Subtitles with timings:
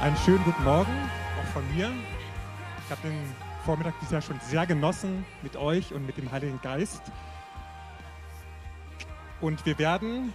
[0.00, 0.90] Einen schönen guten Morgen,
[1.38, 1.92] auch von mir.
[2.82, 3.18] Ich habe den
[3.66, 7.02] Vormittag Jahr schon sehr genossen mit euch und mit dem Heiligen Geist.
[9.42, 10.32] Und wir werden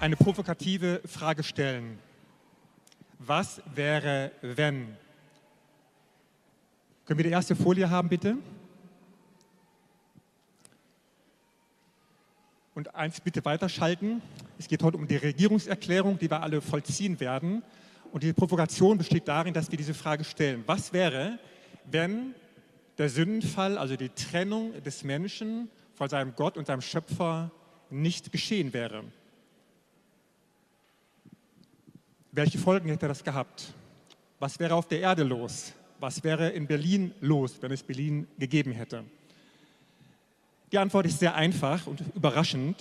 [0.00, 1.98] eine provokative Frage stellen.
[3.20, 4.94] Was wäre, wenn?
[7.06, 8.36] Können wir die erste Folie haben, bitte?
[12.74, 14.20] Und eins bitte weiterschalten.
[14.58, 17.62] Es geht heute um die Regierungserklärung, die wir alle vollziehen werden.
[18.12, 20.64] Und die Provokation besteht darin, dass wir diese Frage stellen.
[20.66, 21.38] Was wäre,
[21.84, 22.34] wenn
[22.96, 27.50] der Sündenfall, also die Trennung des Menschen von seinem Gott und seinem Schöpfer
[27.90, 29.04] nicht geschehen wäre?
[32.32, 33.74] Welche Folgen hätte das gehabt?
[34.38, 35.72] Was wäre auf der Erde los?
[36.00, 39.04] Was wäre in Berlin los, wenn es Berlin gegeben hätte?
[40.70, 42.76] Die Antwort ist sehr einfach und überraschend.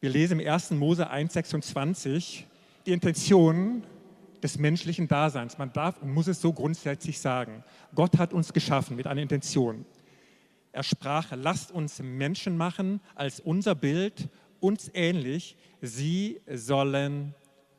[0.00, 0.72] Wir lesen im 1.
[0.72, 2.44] Mose 1,26,
[2.90, 3.84] die Intention
[4.42, 5.58] des menschlichen Daseins.
[5.58, 7.62] Man darf und muss es so grundsätzlich sagen.
[7.94, 9.86] Gott hat uns geschaffen mit einer Intention.
[10.72, 15.56] Er sprach, lasst uns Menschen machen als unser Bild, uns ähnlich.
[15.80, 17.32] Sie sollen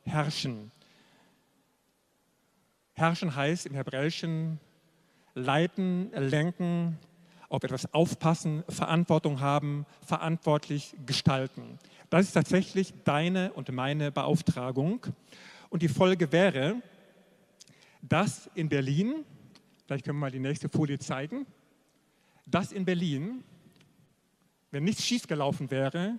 [0.04, 0.70] herrschen.
[2.94, 4.60] Herrschen heißt im Hebräischen
[5.34, 6.98] leiten, lenken,
[7.50, 11.78] auf etwas aufpassen, Verantwortung haben, verantwortlich gestalten.
[12.12, 15.06] Das ist tatsächlich deine und meine Beauftragung.
[15.70, 16.82] Und die Folge wäre,
[18.02, 19.24] dass in Berlin,
[19.86, 21.46] vielleicht können wir mal die nächste Folie zeigen,
[22.46, 23.42] dass in Berlin,
[24.72, 26.18] wenn nichts schiefgelaufen wäre,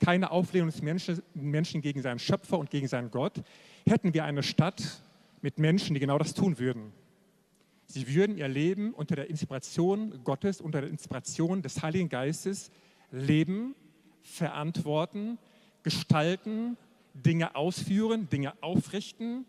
[0.00, 3.40] keine Auflehnung des Menschen, Menschen gegen seinen Schöpfer und gegen seinen Gott,
[3.86, 5.00] hätten wir eine Stadt
[5.42, 6.92] mit Menschen, die genau das tun würden.
[7.86, 12.72] Sie würden ihr Leben unter der Inspiration Gottes, unter der Inspiration des Heiligen Geistes
[13.12, 13.76] leben,
[14.30, 15.38] verantworten,
[15.82, 16.76] gestalten,
[17.14, 19.44] Dinge ausführen, Dinge aufrichten,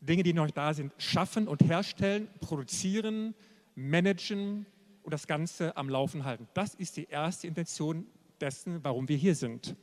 [0.00, 3.34] Dinge, die noch da sind, schaffen und herstellen, produzieren,
[3.74, 4.66] managen
[5.02, 6.48] und das Ganze am Laufen halten.
[6.54, 8.06] Das ist die erste Intention
[8.40, 9.74] dessen, warum wir hier sind.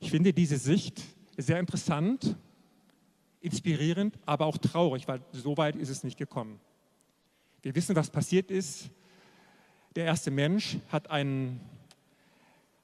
[0.00, 1.02] Ich finde diese Sicht
[1.36, 2.36] sehr interessant
[3.40, 6.60] inspirierend, aber auch traurig, weil so weit ist es nicht gekommen.
[7.62, 8.90] Wir wissen, was passiert ist.
[9.96, 11.60] Der erste Mensch hat einen,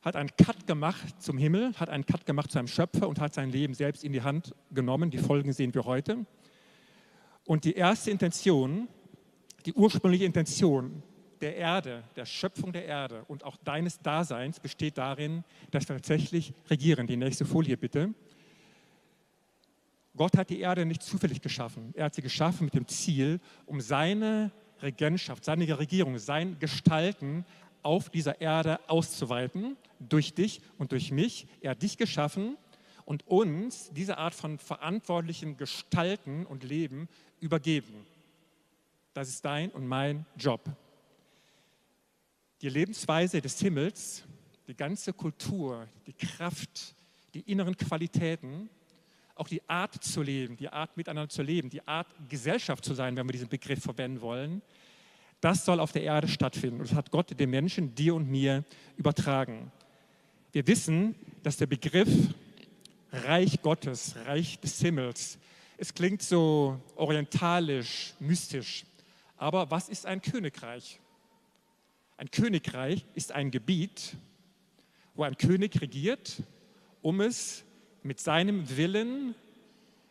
[0.05, 3.33] hat einen Cut gemacht zum Himmel, hat einen Cut gemacht zu einem Schöpfer und hat
[3.33, 5.11] sein Leben selbst in die Hand genommen.
[5.11, 6.27] Die Folgen sehen wir heute.
[7.47, 8.89] Und die erste Intention,
[9.65, 11.03] die ursprüngliche Intention
[11.41, 16.53] der Erde, der Schöpfung der Erde und auch deines Daseins besteht darin, dass wir tatsächlich
[16.69, 17.07] regieren.
[17.07, 18.13] Die nächste Folie bitte.
[20.17, 21.93] Gott hat die Erde nicht zufällig geschaffen.
[21.95, 27.45] Er hat sie geschaffen mit dem Ziel, um seine Regentschaft, seine Regierung, sein Gestalten
[27.85, 31.47] auf dieser Erde auszuweiten, durch dich und durch mich.
[31.61, 32.57] Er hat dich geschaffen
[33.05, 37.09] und uns diese Art von verantwortlichen Gestalten und Leben
[37.41, 38.07] übergeben.
[39.13, 40.61] Das ist dein und mein Job.
[42.63, 44.25] Die Lebensweise des Himmels,
[44.67, 46.95] die ganze Kultur, die Kraft,
[47.35, 48.71] die inneren Qualitäten,
[49.35, 53.17] auch die Art zu leben, die Art miteinander zu leben, die Art Gesellschaft zu sein,
[53.17, 54.63] wenn wir diesen Begriff verwenden wollen,
[55.45, 56.81] das soll auf der Erde stattfinden.
[56.81, 58.65] Und das hat Gott den Menschen, dir und mir
[58.97, 59.71] übertragen.
[60.53, 62.09] Wir wissen, dass der Begriff
[63.13, 65.39] Reich Gottes, Reich des Himmels,
[65.77, 68.85] es klingt so orientalisch, mystisch.
[69.37, 70.99] Aber was ist ein Königreich?
[72.17, 74.17] Ein Königreich ist ein Gebiet,
[75.15, 76.43] wo ein König regiert,
[77.03, 77.65] um es
[78.03, 79.35] mit seinem Willen,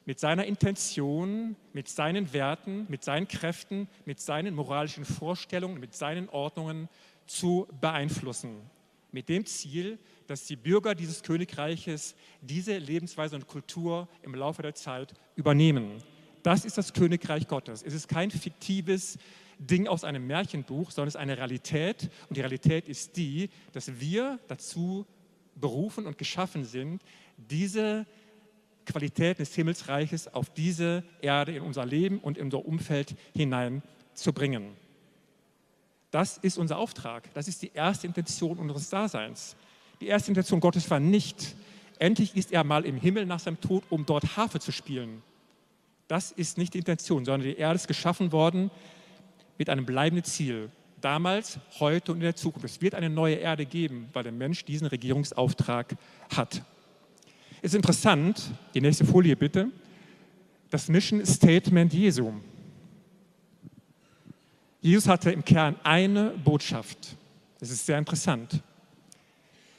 [0.05, 6.29] mit seiner Intention, mit seinen Werten, mit seinen Kräften, mit seinen moralischen Vorstellungen, mit seinen
[6.29, 6.89] Ordnungen
[7.25, 8.61] zu beeinflussen.
[9.11, 14.73] Mit dem Ziel, dass die Bürger dieses Königreiches diese Lebensweise und Kultur im Laufe der
[14.73, 16.01] Zeit übernehmen.
[16.41, 17.83] Das ist das Königreich Gottes.
[17.83, 19.17] Es ist kein fiktives
[19.59, 22.09] Ding aus einem Märchenbuch, sondern es ist eine Realität.
[22.27, 25.05] Und die Realität ist die, dass wir dazu
[25.55, 27.01] berufen und geschaffen sind,
[27.37, 28.05] diese
[28.85, 34.71] Qualität des Himmelsreiches auf diese Erde, in unser Leben und in unser Umfeld hineinzubringen.
[36.11, 37.33] Das ist unser Auftrag.
[37.33, 39.55] Das ist die erste Intention unseres Daseins.
[39.99, 41.55] Die erste Intention Gottes war nicht,
[41.97, 45.23] endlich ist er mal im Himmel nach seinem Tod, um dort Harfe zu spielen.
[46.07, 48.69] Das ist nicht die Intention, sondern die Erde ist geschaffen worden
[49.57, 50.69] mit einem bleibenden Ziel.
[51.01, 52.65] Damals, heute und in der Zukunft.
[52.65, 55.95] Es wird eine neue Erde geben, weil der Mensch diesen Regierungsauftrag
[56.35, 56.61] hat.
[57.63, 59.69] Ist interessant, die nächste Folie bitte,
[60.69, 62.33] das Mission Statement Jesu.
[64.81, 67.15] Jesus hatte im Kern eine Botschaft.
[67.61, 68.61] Das ist sehr interessant.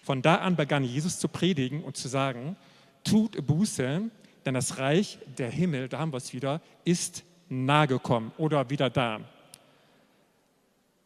[0.02, 2.56] Von da an begann Jesus zu predigen und zu sagen,
[3.04, 4.00] tut Buße,
[4.46, 8.88] denn das Reich der Himmel, da haben wir es wieder, ist nahe gekommen oder wieder
[8.88, 9.20] da.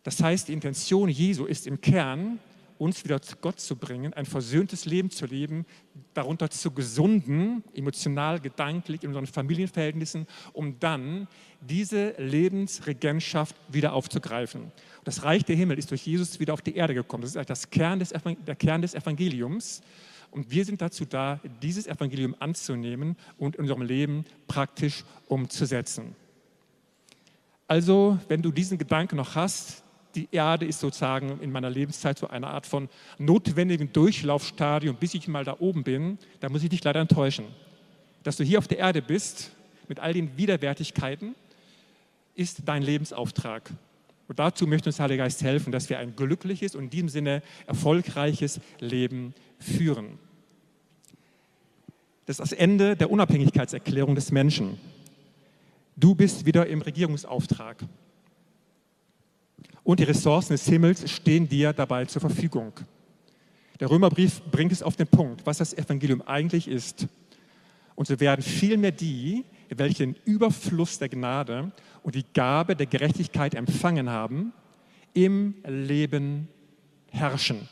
[0.05, 2.39] Das heißt, die Intention Jesu ist im Kern,
[2.79, 5.67] uns wieder zu Gott zu bringen, ein versöhntes Leben zu leben,
[6.15, 11.29] darunter zu gesunden, emotional, gedanklich, in unseren Familienverhältnissen, um dann
[11.61, 14.73] diese Lebensregentschaft wieder aufzugreifen.
[15.05, 17.23] Das Reich der Himmel ist durch Jesus wieder auf die Erde gekommen.
[17.23, 18.13] Das ist das Kern des,
[18.47, 19.83] der Kern des Evangeliums.
[20.31, 26.15] Und wir sind dazu da, dieses Evangelium anzunehmen und in unserem Leben praktisch umzusetzen.
[27.67, 29.83] Also, wenn du diesen Gedanken noch hast,
[30.15, 32.89] die Erde ist sozusagen in meiner Lebenszeit so eine Art von
[33.19, 37.47] notwendigen Durchlaufstadium, bis ich mal da oben bin, da muss ich dich leider enttäuschen.
[38.23, 39.53] Dass du hier auf der Erde bist,
[39.89, 41.35] mit all den Widerwärtigkeiten,
[42.35, 43.71] ist dein Lebensauftrag.
[44.29, 47.09] Und dazu möchte uns der Heilige Geist helfen, dass wir ein glückliches und in diesem
[47.09, 50.19] Sinne erfolgreiches Leben führen.
[52.27, 54.79] Das ist das Ende der Unabhängigkeitserklärung des Menschen.
[55.97, 57.79] Du bist wieder im Regierungsauftrag
[59.89, 62.75] und die Ressourcen des Himmels stehen dir dabei zur Verfügung.
[63.81, 67.07] Der Römerbrief bringt es auf den Punkt, was das Evangelium eigentlich ist.
[67.95, 73.55] Und so werden vielmehr die, welche den Überfluss der Gnade und die Gabe der Gerechtigkeit
[73.55, 74.53] empfangen haben,
[75.15, 76.49] im Leben
[77.11, 77.67] herrschen.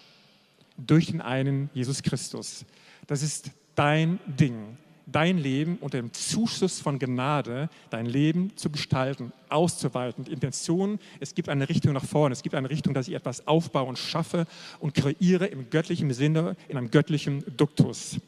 [0.79, 2.65] Durch den einen Jesus Christus.
[3.07, 9.33] Das ist dein Ding dein Leben unter dem Zuschuss von Gnade, dein Leben zu gestalten,
[9.49, 10.25] auszuweiten.
[10.25, 13.47] Die Intention, es gibt eine Richtung nach vorne, es gibt eine Richtung, dass ich etwas
[13.47, 14.47] aufbaue und schaffe
[14.81, 18.19] und kreiere im göttlichen Sinne, in einem göttlichen Duktus.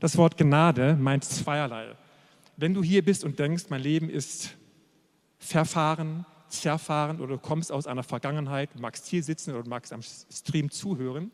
[0.00, 1.94] Das Wort Gnade meint zweierlei.
[2.56, 4.50] Wenn du hier bist und denkst, mein Leben ist
[5.38, 9.92] verfahren, zerfahren oder du kommst aus einer Vergangenheit, du magst hier sitzen oder du magst
[9.92, 11.30] am Stream zuhören,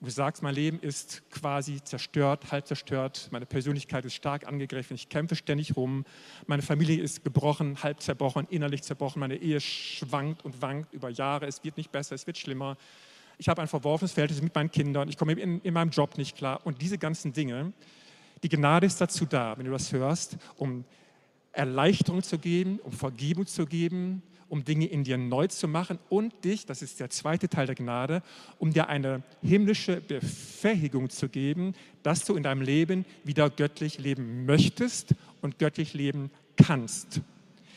[0.00, 4.94] und du sagst, mein Leben ist quasi zerstört, halb zerstört, meine Persönlichkeit ist stark angegriffen,
[4.94, 6.06] ich kämpfe ständig rum,
[6.46, 11.46] meine Familie ist gebrochen, halb zerbrochen, innerlich zerbrochen, meine Ehe schwankt und wankt über Jahre,
[11.46, 12.78] es wird nicht besser, es wird schlimmer.
[13.36, 16.34] Ich habe ein verworfenes Verhältnis mit meinen Kindern, ich komme in, in meinem Job nicht
[16.34, 16.60] klar.
[16.64, 17.74] Und diese ganzen Dinge.
[18.42, 20.86] Die Gnade ist dazu da, wenn du das hörst, um
[21.52, 26.44] Erleichterung zu geben, um Vergebung zu geben, um Dinge in dir neu zu machen und
[26.44, 28.22] dich, das ist der zweite Teil der Gnade,
[28.58, 34.44] um dir eine himmlische Befähigung zu geben, dass du in deinem Leben wieder göttlich leben
[34.44, 37.22] möchtest und göttlich leben kannst.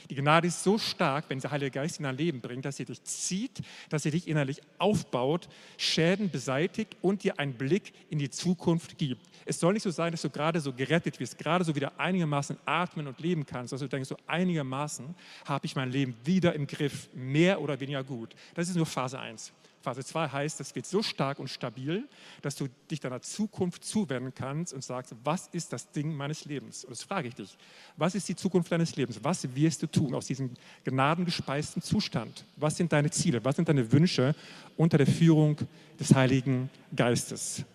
[0.10, 2.86] Die Gnade ist so stark, wenn der Heilige Geist in dein Leben bringt, dass sie
[2.86, 5.48] dich zieht, dass sie dich innerlich aufbaut,
[5.78, 9.26] Schäden beseitigt und dir einen Blick in die Zukunft gibt.
[9.46, 12.58] Es soll nicht so sein, dass du gerade so gerettet wirst, gerade so wieder einigermaßen
[12.66, 15.16] atmen und leben kannst, dass du denkst, so einigermaßen
[15.46, 18.36] habe ich mein Leben wieder im Griff, mehr oder weniger gut.
[18.56, 19.52] Das ist nur Phase 1.
[19.84, 22.08] Phase 2 heißt, das wird so stark und stabil,
[22.42, 26.86] dass du dich deiner Zukunft zuwenden kannst und sagst, was ist das Ding meines Lebens?
[26.86, 27.58] Und das frage ich dich.
[27.98, 29.20] Was ist die Zukunft deines Lebens?
[29.24, 30.52] Was wirst du tun aus diesem
[30.86, 32.46] gnadengespeisten Zustand?
[32.56, 33.44] Was sind deine Ziele?
[33.44, 34.36] Was sind deine Wünsche
[34.78, 35.58] unter der Führung
[36.00, 37.66] des Heiligen Geistes?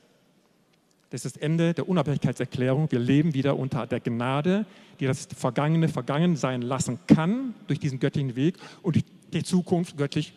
[1.10, 2.90] Das ist das Ende der Unabhängigkeitserklärung.
[2.90, 4.64] Wir leben wieder unter der Gnade,
[4.98, 10.32] die das Vergangene vergangen sein lassen kann durch diesen göttlichen Weg und die Zukunft göttlich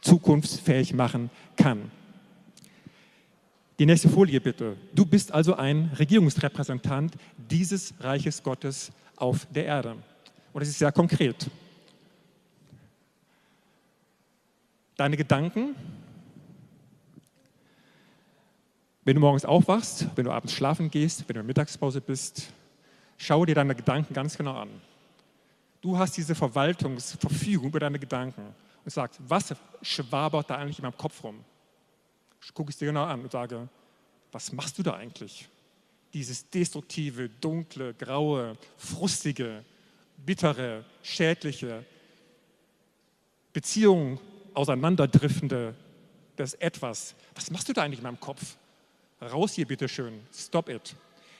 [0.00, 1.90] zukunftsfähig machen kann.
[3.78, 4.76] Die nächste Folie bitte.
[4.94, 9.96] Du bist also ein Regierungsrepräsentant dieses Reiches Gottes auf der Erde.
[10.52, 11.48] Und es ist sehr konkret.
[14.96, 15.74] Deine Gedanken,
[19.04, 22.52] wenn du morgens aufwachst, wenn du abends schlafen gehst, wenn du in Mittagspause bist,
[23.16, 24.68] schau dir deine Gedanken ganz genau an.
[25.80, 28.42] Du hast diese Verwaltungsverfügung über deine Gedanken
[28.84, 31.44] und sagst, was schwabert da eigentlich in meinem Kopf rum?
[32.54, 33.68] Gucke ich es dir genau an und sage,
[34.32, 35.48] was machst du da eigentlich?
[36.12, 39.64] Dieses destruktive, dunkle, graue, frustige,
[40.16, 41.84] bittere, schädliche,
[43.52, 44.18] Beziehungen
[44.54, 45.74] auseinanderdriftende,
[46.36, 47.14] das Etwas.
[47.34, 48.56] Was machst du da eigentlich in meinem Kopf?
[49.20, 50.94] Raus hier bitte schön, stop it.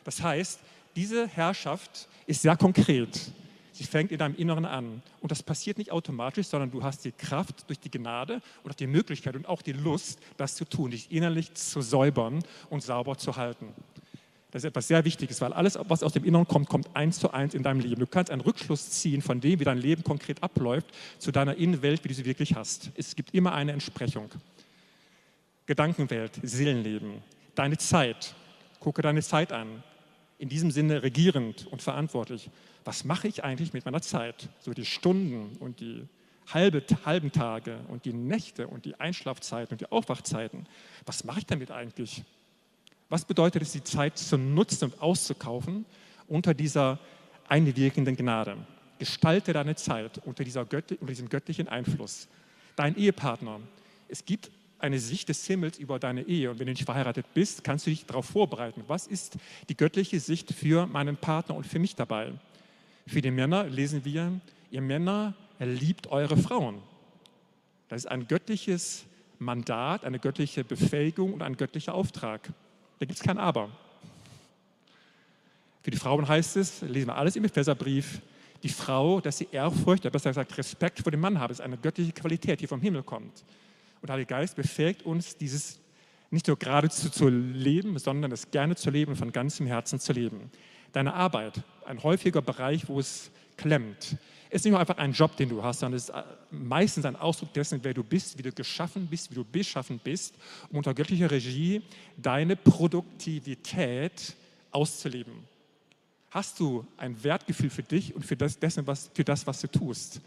[0.04, 0.60] Das heißt,
[0.94, 3.32] diese Herrschaft ist sehr konkret.
[3.80, 5.00] Sie fängt in deinem Inneren an.
[5.22, 8.74] Und das passiert nicht automatisch, sondern du hast die Kraft durch die Gnade und auch
[8.74, 13.16] die Möglichkeit und auch die Lust, das zu tun, dich innerlich zu säubern und sauber
[13.16, 13.68] zu halten.
[14.50, 17.32] Das ist etwas sehr Wichtiges, weil alles, was aus dem Inneren kommt, kommt eins zu
[17.32, 18.00] eins in deinem Leben.
[18.00, 22.04] Du kannst einen Rückschluss ziehen von dem, wie dein Leben konkret abläuft, zu deiner Innenwelt,
[22.04, 22.90] wie du sie wirklich hast.
[22.96, 24.28] Es gibt immer eine Entsprechung.
[25.64, 27.22] Gedankenwelt, Seelenleben,
[27.54, 28.34] deine Zeit.
[28.78, 29.82] Gucke deine Zeit an.
[30.40, 32.50] In diesem Sinne regierend und verantwortlich
[32.84, 34.48] was mache ich eigentlich mit meiner Zeit?
[34.60, 36.06] So die Stunden und die
[36.48, 40.66] halbe, halben Tage und die Nächte und die Einschlafzeiten und die Aufwachzeiten.
[41.06, 42.24] Was mache ich damit eigentlich?
[43.08, 45.84] Was bedeutet es, die Zeit zu nutzen und auszukaufen
[46.28, 46.98] unter dieser
[47.48, 48.56] einwirkenden Gnade?
[48.98, 52.28] Gestalte deine Zeit unter, dieser Götti, unter diesem göttlichen Einfluss.
[52.76, 53.60] Dein Ehepartner.
[54.08, 54.50] Es gibt
[54.82, 56.50] eine Sicht des Himmels über deine Ehe.
[56.50, 58.84] Und wenn du nicht verheiratet bist, kannst du dich darauf vorbereiten.
[58.86, 59.36] Was ist
[59.68, 62.32] die göttliche Sicht für meinen Partner und für mich dabei?
[63.06, 66.78] Für die Männer lesen wir, ihr Männer liebt eure Frauen.
[67.88, 69.04] Das ist ein göttliches
[69.38, 72.48] Mandat, eine göttliche Befähigung und ein göttlicher Auftrag.
[72.98, 73.70] Da gibt es kein Aber.
[75.82, 78.20] Für die Frauen heißt es, lesen wir alles im Epheserbrief,
[78.62, 81.78] die Frau, dass sie Ehrfurcht, oder besser gesagt Respekt vor dem Mann habe, ist eine
[81.78, 83.42] göttliche Qualität, die vom Himmel kommt.
[84.00, 85.78] Und der Heilige Geist befähigt uns, dieses
[86.30, 90.12] nicht nur geradezu zu leben, sondern es gerne zu leben und von ganzem Herzen zu
[90.12, 90.50] leben.
[90.92, 94.16] Deine Arbeit, ein häufiger Bereich, wo es klemmt,
[94.50, 96.14] ist nicht nur einfach ein Job, den du hast, sondern es ist
[96.50, 100.34] meistens ein Ausdruck dessen, wer du bist, wie du geschaffen bist, wie du beschaffen bist,
[100.70, 101.82] um unter göttlicher Regie
[102.16, 104.34] deine Produktivität
[104.72, 105.32] auszuleben.
[106.30, 109.68] Hast du ein Wertgefühl für dich und für das, dessen, was, für das, was du
[109.68, 110.20] tust?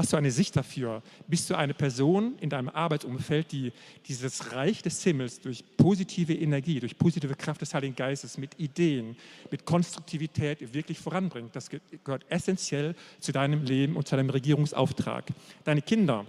[0.00, 1.02] Hast du eine Sicht dafür?
[1.26, 3.70] Bist du eine Person in deinem Arbeitsumfeld, die
[4.08, 9.14] dieses Reich des Himmels durch positive Energie, durch positive Kraft des Heiligen Geistes, mit Ideen,
[9.50, 11.54] mit Konstruktivität wirklich voranbringt?
[11.54, 15.26] Das gehört essentiell zu deinem Leben und zu deinem Regierungsauftrag.
[15.64, 16.24] Deine Kinder,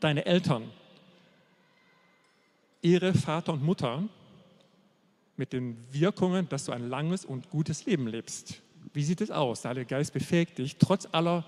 [0.00, 0.62] deine Eltern,
[2.80, 4.02] Ehre, Vater und Mutter
[5.36, 8.62] mit den Wirkungen, dass du ein langes und gutes Leben lebst.
[8.94, 9.60] Wie sieht es aus?
[9.60, 11.44] Der Heilige Geist befähigt dich, trotz aller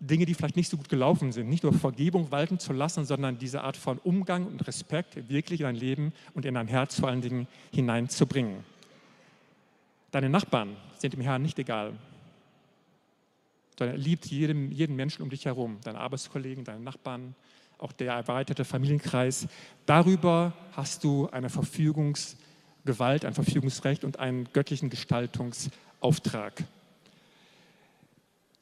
[0.00, 3.38] Dinge, die vielleicht nicht so gut gelaufen sind, nicht nur Vergebung walten zu lassen, sondern
[3.38, 7.10] diese Art von Umgang und Respekt wirklich in dein Leben und in dein Herz vor
[7.10, 8.64] allen Dingen hineinzubringen.
[10.10, 11.92] Deine Nachbarn sind dem Herrn nicht egal,
[13.78, 17.34] sondern er liebt jedem, jeden Menschen um dich herum, deine Arbeitskollegen, deine Nachbarn,
[17.78, 19.46] auch der erweiterte Familienkreis.
[19.86, 22.36] Darüber hast du eine Verfügungs-
[22.84, 26.64] Gewalt, ein Verfügungsrecht und einen göttlichen Gestaltungsauftrag.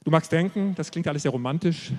[0.03, 1.91] Du magst denken, das klingt alles sehr romantisch,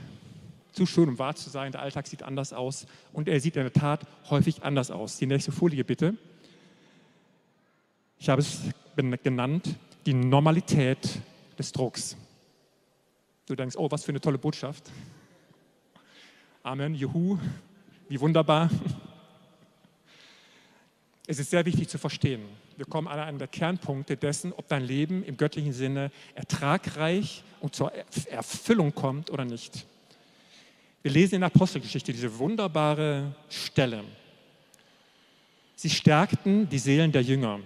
[0.73, 3.62] zu schön, um wahr zu sein, der Alltag sieht anders aus und er sieht in
[3.62, 5.19] der Tat häufig anders aus.
[5.19, 6.16] Die nächste Folie bitte.
[8.19, 8.61] Ich habe es
[9.23, 9.76] genannt,
[10.07, 11.21] die Normalität
[11.59, 12.16] des Drucks.
[13.47, 14.90] Du denkst, oh, was für eine tolle Botschaft.
[16.62, 17.38] Amen, juhu,
[18.09, 18.71] wie wunderbar.
[21.26, 22.42] Es ist sehr wichtig zu verstehen.
[22.81, 27.75] Wir kommen an einen der Kernpunkte dessen, ob dein Leben im göttlichen Sinne ertragreich und
[27.75, 27.93] zur
[28.31, 29.85] Erfüllung kommt oder nicht.
[31.03, 34.03] Wir lesen in der Apostelgeschichte diese wunderbare Stelle.
[35.77, 37.61] Sie stärkten die Seelen der Jünger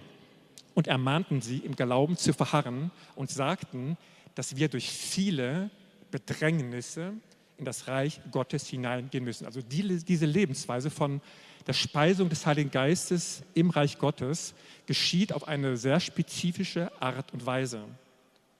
[0.75, 3.97] und ermahnten sie, im Glauben zu verharren und sagten,
[4.35, 5.71] dass wir durch viele
[6.11, 7.12] Bedrängnisse
[7.56, 9.47] in das Reich Gottes hineingehen müssen.
[9.47, 11.21] Also diese Lebensweise von
[11.66, 14.54] der Speisung des Heiligen Geistes im Reich Gottes
[14.87, 17.85] geschieht auf eine sehr spezifische Art und Weise.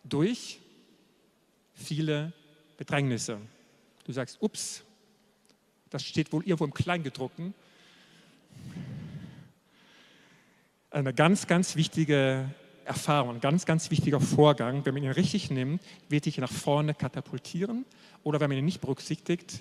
[0.05, 0.59] Durch
[1.75, 2.33] viele
[2.77, 3.39] Bedrängnisse.
[4.05, 4.83] Du sagst, ups,
[5.91, 7.55] das steht wohl irgendwo im Kleingedruckten.
[10.91, 12.51] Eine ganz, ganz wichtige
[12.85, 14.85] Erfahrung, ein ganz, ganz wichtiger Vorgang.
[14.87, 17.85] Wenn man ihn richtig nimmt, wird dich nach vorne katapultieren
[18.23, 19.61] oder wenn man ihn nicht berücksichtigt,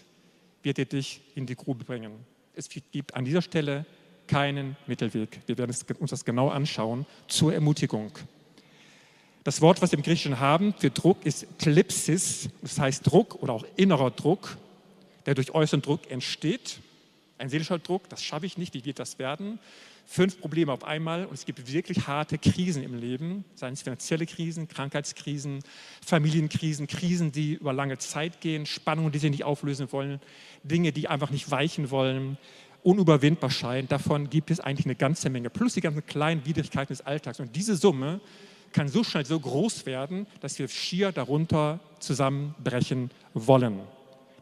[0.62, 3.86] wird er dich in die Grube bringen es gibt an dieser Stelle
[4.28, 5.42] keinen Mittelweg.
[5.48, 8.12] Wir werden uns das genau anschauen zur Ermutigung.
[9.44, 13.54] Das Wort, was wir im Griechischen haben für Druck, ist Klipsis, das heißt Druck oder
[13.54, 14.58] auch innerer Druck,
[15.26, 16.80] der durch äußeren Druck entsteht.
[17.38, 19.60] Ein seelischer Druck, das schaffe ich nicht, wie wird das werden?
[20.06, 24.26] Fünf Probleme auf einmal und es gibt wirklich harte Krisen im Leben, seien es finanzielle
[24.26, 25.60] Krisen, Krankheitskrisen,
[26.06, 30.20] Familienkrisen, Krisen, die über lange Zeit gehen, Spannungen, die sie nicht auflösen wollen,
[30.64, 32.38] Dinge, die einfach nicht weichen wollen,
[32.84, 33.88] unüberwindbar scheinen.
[33.88, 37.40] Davon gibt es eigentlich eine ganze Menge, plus die ganzen kleinen Widrigkeiten des Alltags.
[37.40, 38.20] Und diese Summe
[38.74, 43.80] kann so schnell so groß werden, dass wir schier darunter zusammenbrechen wollen.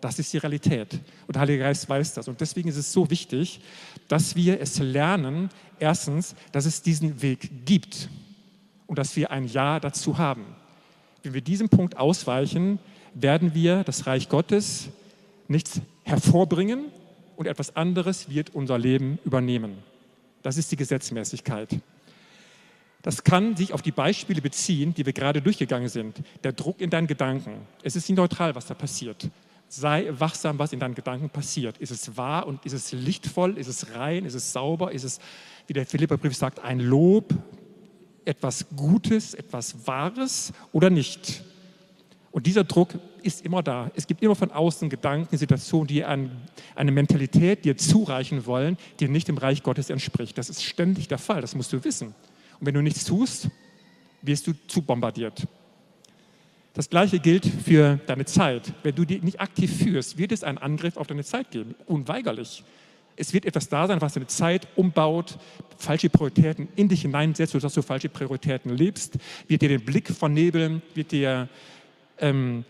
[0.01, 0.99] Das ist die Realität.
[1.27, 2.27] Und der Heilige Geist weiß das.
[2.27, 3.61] Und deswegen ist es so wichtig,
[4.07, 8.09] dass wir es lernen, erstens, dass es diesen Weg gibt
[8.87, 10.43] und dass wir ein Ja dazu haben.
[11.23, 12.79] Wenn wir diesem Punkt ausweichen,
[13.13, 14.89] werden wir das Reich Gottes
[15.47, 16.85] nichts hervorbringen
[17.35, 19.77] und etwas anderes wird unser Leben übernehmen.
[20.41, 21.79] Das ist die Gesetzmäßigkeit.
[23.03, 26.21] Das kann sich auf die Beispiele beziehen, die wir gerade durchgegangen sind.
[26.43, 27.67] Der Druck in deinen Gedanken.
[27.83, 29.29] Es ist nicht neutral, was da passiert.
[29.73, 31.77] Sei wachsam, was in deinen Gedanken passiert.
[31.77, 33.57] Ist es wahr und ist es lichtvoll?
[33.57, 34.25] Ist es rein?
[34.25, 34.91] Ist es sauber?
[34.91, 35.21] Ist es,
[35.65, 37.33] wie der Philipperbrief sagt, ein Lob,
[38.25, 41.41] etwas Gutes, etwas Wahres oder nicht?
[42.31, 43.89] Und dieser Druck ist immer da.
[43.95, 46.31] Es gibt immer von außen Gedanken, Situationen, die an
[46.75, 50.37] eine Mentalität dir zureichen wollen, die nicht dem Reich Gottes entspricht.
[50.37, 52.07] Das ist ständig der Fall, das musst du wissen.
[52.59, 53.47] Und wenn du nichts tust,
[54.21, 55.47] wirst du zu bombardiert.
[56.73, 58.73] Das gleiche gilt für deine Zeit.
[58.83, 62.63] Wenn du die nicht aktiv führst, wird es einen Angriff auf deine Zeit geben, unweigerlich.
[63.17, 65.37] Es wird etwas da sein, was deine Zeit umbaut,
[65.77, 70.81] falsche Prioritäten in dich hineinsetzt, sodass du falsche Prioritäten lebst, wird dir den Blick vernebeln,
[70.95, 71.49] wird dir
[72.19, 72.63] ähm,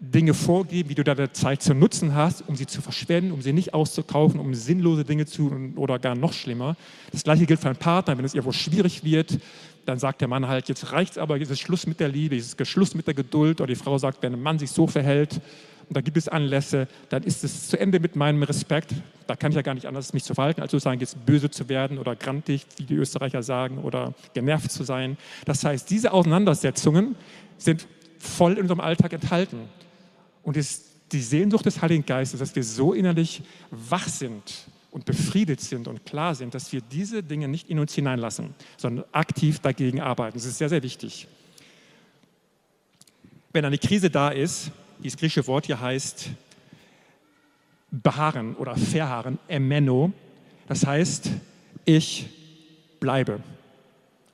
[0.00, 3.52] Dinge vorgeben, wie du deine Zeit zu nutzen hast, um sie zu verschwenden, um sie
[3.52, 6.76] nicht auszukaufen, um sinnlose Dinge zu tun oder gar noch schlimmer.
[7.10, 9.38] Das gleiche gilt für einen Partner, wenn es irgendwo schwierig wird,
[9.88, 12.36] dann sagt der Mann halt, jetzt reicht es aber, jetzt ist Schluss mit der Liebe,
[12.36, 13.60] jetzt ist Schluss mit der Geduld.
[13.60, 15.40] Oder die Frau sagt, wenn ein Mann sich so verhält
[15.88, 18.92] und da gibt es Anlässe, dann ist es zu Ende mit meinem Respekt.
[19.26, 21.50] Da kann ich ja gar nicht anders, mich zu verhalten, als zu sagen, jetzt böse
[21.50, 25.16] zu werden oder grantig, wie die Österreicher sagen, oder genervt zu sein.
[25.46, 27.16] Das heißt, diese Auseinandersetzungen
[27.56, 27.86] sind
[28.18, 29.60] voll in unserem Alltag enthalten.
[30.48, 34.42] Und ist die Sehnsucht des Heiligen Geistes, dass wir so innerlich wach sind,
[34.90, 39.04] und befriedet sind und klar sind, dass wir diese Dinge nicht in uns hineinlassen, sondern
[39.12, 40.38] aktiv dagegen arbeiten.
[40.38, 41.28] Das ist sehr, sehr wichtig.
[43.52, 44.70] Wenn eine Krise da ist,
[45.02, 46.30] dieses griechische Wort hier heißt
[47.90, 50.12] beharren oder verharren, emeno,
[50.66, 51.30] das heißt,
[51.84, 52.26] ich
[52.98, 53.40] bleibe.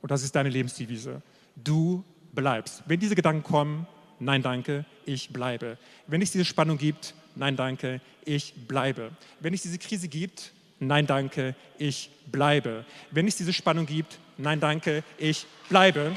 [0.03, 1.21] Und das ist deine Lebensdevise.
[1.57, 2.83] Du bleibst.
[2.87, 3.87] Wenn diese Gedanken kommen,
[4.19, 5.79] nein, danke, ich bleibe.
[6.07, 9.11] Wenn es diese Spannung gibt, nein, danke, ich bleibe.
[9.41, 12.85] Wenn es diese Krise gibt, nein, danke, ich bleibe.
[13.11, 16.17] Wenn es diese Spannung gibt, nein, danke, ich bleibe.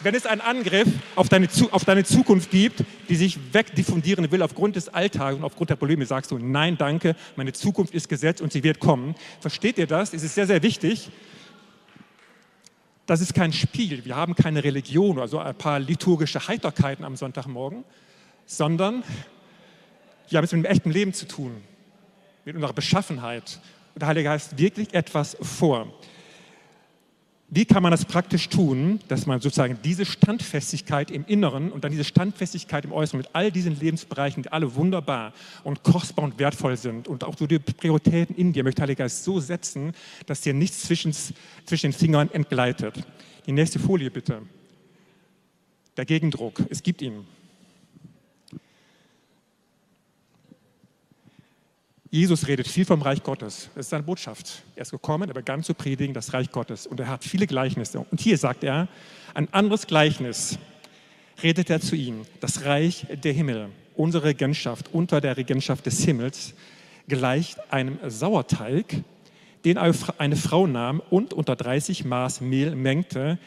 [0.00, 4.76] Wenn es einen Angriff auf deine, auf deine Zukunft gibt, die sich wegdiffundieren will aufgrund
[4.76, 8.52] des Alltags und aufgrund der Probleme, sagst du, nein, danke, meine Zukunft ist gesetzt und
[8.52, 9.14] sie wird kommen.
[9.40, 10.12] Versteht ihr das?
[10.12, 11.10] Es ist sehr, sehr wichtig.
[13.06, 14.04] Das ist kein Spiel.
[14.04, 17.84] Wir haben keine Religion oder so ein paar liturgische Heiterkeiten am Sonntagmorgen,
[18.46, 19.02] sondern
[20.28, 21.60] wir haben es mit dem echten Leben zu tun,
[22.44, 23.60] mit unserer Beschaffenheit.
[23.94, 25.92] Und der Heilige Geist wirklich etwas vor.
[27.48, 31.92] Wie kann man das praktisch tun, dass man sozusagen diese Standfestigkeit im Inneren und dann
[31.92, 35.32] diese Standfestigkeit im Äußeren mit all diesen Lebensbereichen, die alle wunderbar
[35.62, 39.04] und kostbar und wertvoll sind und auch so die Prioritäten in dir möchte der Heilige
[39.04, 39.92] Geist so setzen,
[40.26, 41.14] dass dir nichts zwischen,
[41.64, 42.96] zwischen den Fingern entgleitet.
[43.46, 44.42] Die nächste Folie bitte.
[45.96, 47.24] Der Gegendruck, es gibt ihn.
[52.16, 53.68] Jesus redet viel vom Reich Gottes.
[53.74, 54.62] Das ist seine Botschaft.
[54.74, 58.00] Er ist gekommen, er begann zu predigen das Reich Gottes und er hat viele Gleichnisse.
[58.10, 58.88] Und hier sagt er,
[59.34, 60.58] ein anderes Gleichnis
[61.42, 62.26] redet er zu ihnen.
[62.40, 66.54] Das Reich der Himmel, unsere Regentschaft unter der Regentschaft des Himmels,
[67.06, 69.04] gleicht einem Sauerteig,
[69.66, 73.38] den eine Frau nahm und unter 30 Maß Mehl mengte,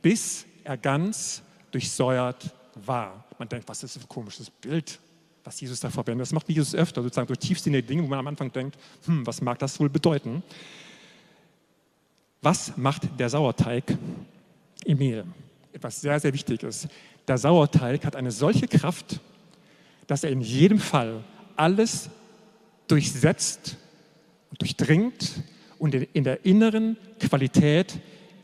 [0.00, 2.54] bis er ganz durchsäuert
[2.86, 3.24] war.
[3.40, 5.00] Man denkt, was ist das für ein komisches Bild?
[5.44, 6.22] Was Jesus da verwendet.
[6.22, 9.40] Das macht Jesus öfter, sozusagen durch tiefsinnige Dinge, wo man am Anfang denkt, hm, was
[9.40, 10.42] mag das wohl bedeuten?
[12.40, 13.96] Was macht der Sauerteig
[14.84, 15.24] im Mehl?
[15.72, 16.88] Etwas sehr, sehr Wichtiges.
[17.26, 19.20] Der Sauerteig hat eine solche Kraft,
[20.06, 21.22] dass er in jedem Fall
[21.56, 22.10] alles
[22.88, 23.76] durchsetzt
[24.58, 25.42] durchdringt
[25.78, 27.98] und in der inneren Qualität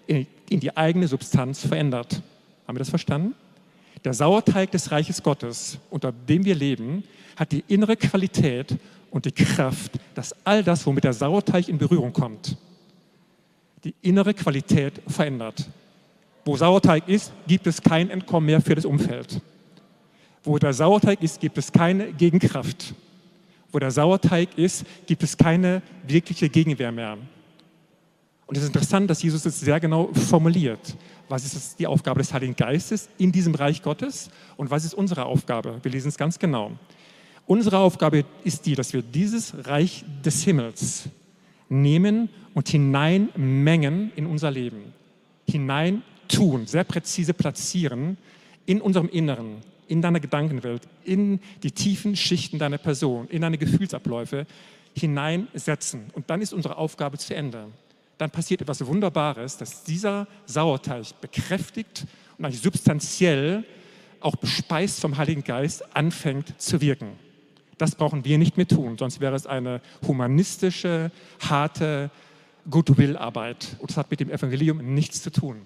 [0.06, 2.22] in die eigene Substanz verändert.
[2.66, 3.34] Haben wir das verstanden?
[4.04, 7.04] Der Sauerteig des Reiches Gottes, unter dem wir leben,
[7.36, 8.76] hat die innere Qualität
[9.10, 12.56] und die Kraft, dass all das, womit der Sauerteig in Berührung kommt,
[13.84, 15.68] die innere Qualität verändert.
[16.44, 19.40] Wo Sauerteig ist, gibt es kein Entkommen mehr für das Umfeld.
[20.42, 22.94] Wo der Sauerteig ist, gibt es keine Gegenkraft.
[23.70, 27.18] Wo der Sauerteig ist, gibt es keine wirkliche Gegenwehr mehr.
[28.46, 30.96] Und es ist interessant, dass Jesus es sehr genau formuliert.
[31.28, 35.26] Was ist die Aufgabe des Heiligen Geistes in diesem Reich Gottes und was ist unsere
[35.26, 35.78] Aufgabe?
[35.82, 36.72] Wir lesen es ganz genau.
[37.46, 41.08] Unsere Aufgabe ist die, dass wir dieses Reich des Himmels
[41.68, 44.94] nehmen und hineinmengen in unser Leben.
[45.46, 48.16] Hinein tun, sehr präzise platzieren
[48.64, 54.46] in unserem Inneren, in deiner Gedankenwelt, in die tiefen Schichten deiner Person, in deine Gefühlsabläufe
[54.94, 56.06] hineinsetzen.
[56.12, 57.66] Und dann ist unsere Aufgabe zu Ende
[58.18, 63.64] dann passiert etwas Wunderbares, dass dieser Sauerteig bekräftigt und eigentlich substanziell
[64.20, 67.12] auch bespeist vom Heiligen Geist anfängt zu wirken.
[67.78, 72.10] Das brauchen wir nicht mehr tun, sonst wäre es eine humanistische, harte
[72.68, 73.76] Goodwill-Arbeit.
[73.78, 75.62] Und das hat mit dem Evangelium nichts zu tun.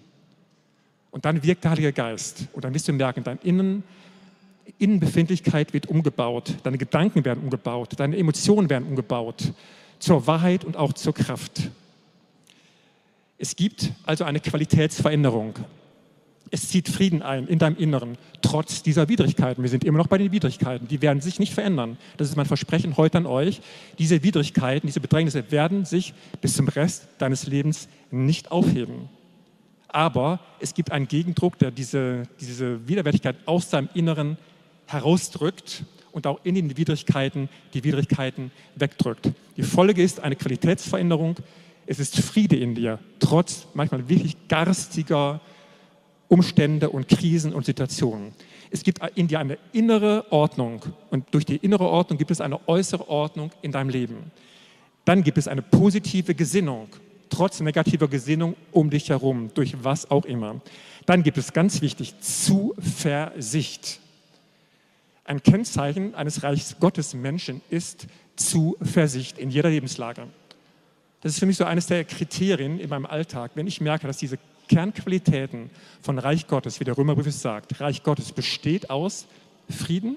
[1.11, 2.49] Und dann wirkt der Heilige Geist.
[2.53, 3.83] Und dann wirst du merken, dein Innen,
[4.79, 9.53] Innenbefindlichkeit wird umgebaut, deine Gedanken werden umgebaut, deine Emotionen werden umgebaut
[9.99, 11.71] zur Wahrheit und auch zur Kraft.
[13.43, 15.55] Es gibt also eine Qualitätsveränderung.
[16.53, 19.65] Es zieht Frieden ein in deinem Inneren, trotz dieser Widrigkeiten.
[19.65, 20.87] Wir sind immer noch bei den Widrigkeiten.
[20.87, 21.97] Die werden sich nicht verändern.
[22.19, 23.61] Das ist mein Versprechen heute an euch.
[23.99, 29.09] Diese Widrigkeiten, diese Bedrängnisse werden sich bis zum Rest deines Lebens nicht aufheben.
[29.89, 34.39] Aber es gibt einen Gegendruck, der diese, diese Widerwärtigkeit aus deinem Inneren
[34.87, 39.33] herausdrückt und auch in den Widrigkeiten die Widrigkeiten wegdrückt.
[39.57, 41.35] Die Folge ist eine Qualitätsveränderung.
[41.87, 45.41] Es ist Friede in dir, trotz manchmal wirklich garstiger
[46.29, 48.33] Umstände und Krisen und Situationen.
[48.71, 52.67] Es gibt in dir eine innere Ordnung und durch die innere Ordnung gibt es eine
[52.69, 54.31] äußere Ordnung in deinem Leben.
[55.05, 56.89] Dann gibt es eine positive Gesinnung,
[57.29, 60.61] trotz negativer Gesinnung um dich herum, durch was auch immer.
[61.05, 64.01] Dann gibt es ganz wichtig Zuversicht.
[65.25, 70.27] Ein Kennzeichen eines Reichs Gottes Menschen ist Zuversicht in jeder Lebenslage.
[71.23, 74.19] Das ist für mich so eines der Kriterien in meinem Alltag, wenn ich merke, dass
[74.19, 77.81] diese Kernqualitäten von Reich Gottes, wie der Römerbrief es sagt.
[77.81, 79.27] Reich Gottes besteht aus
[79.71, 80.17] Frieden,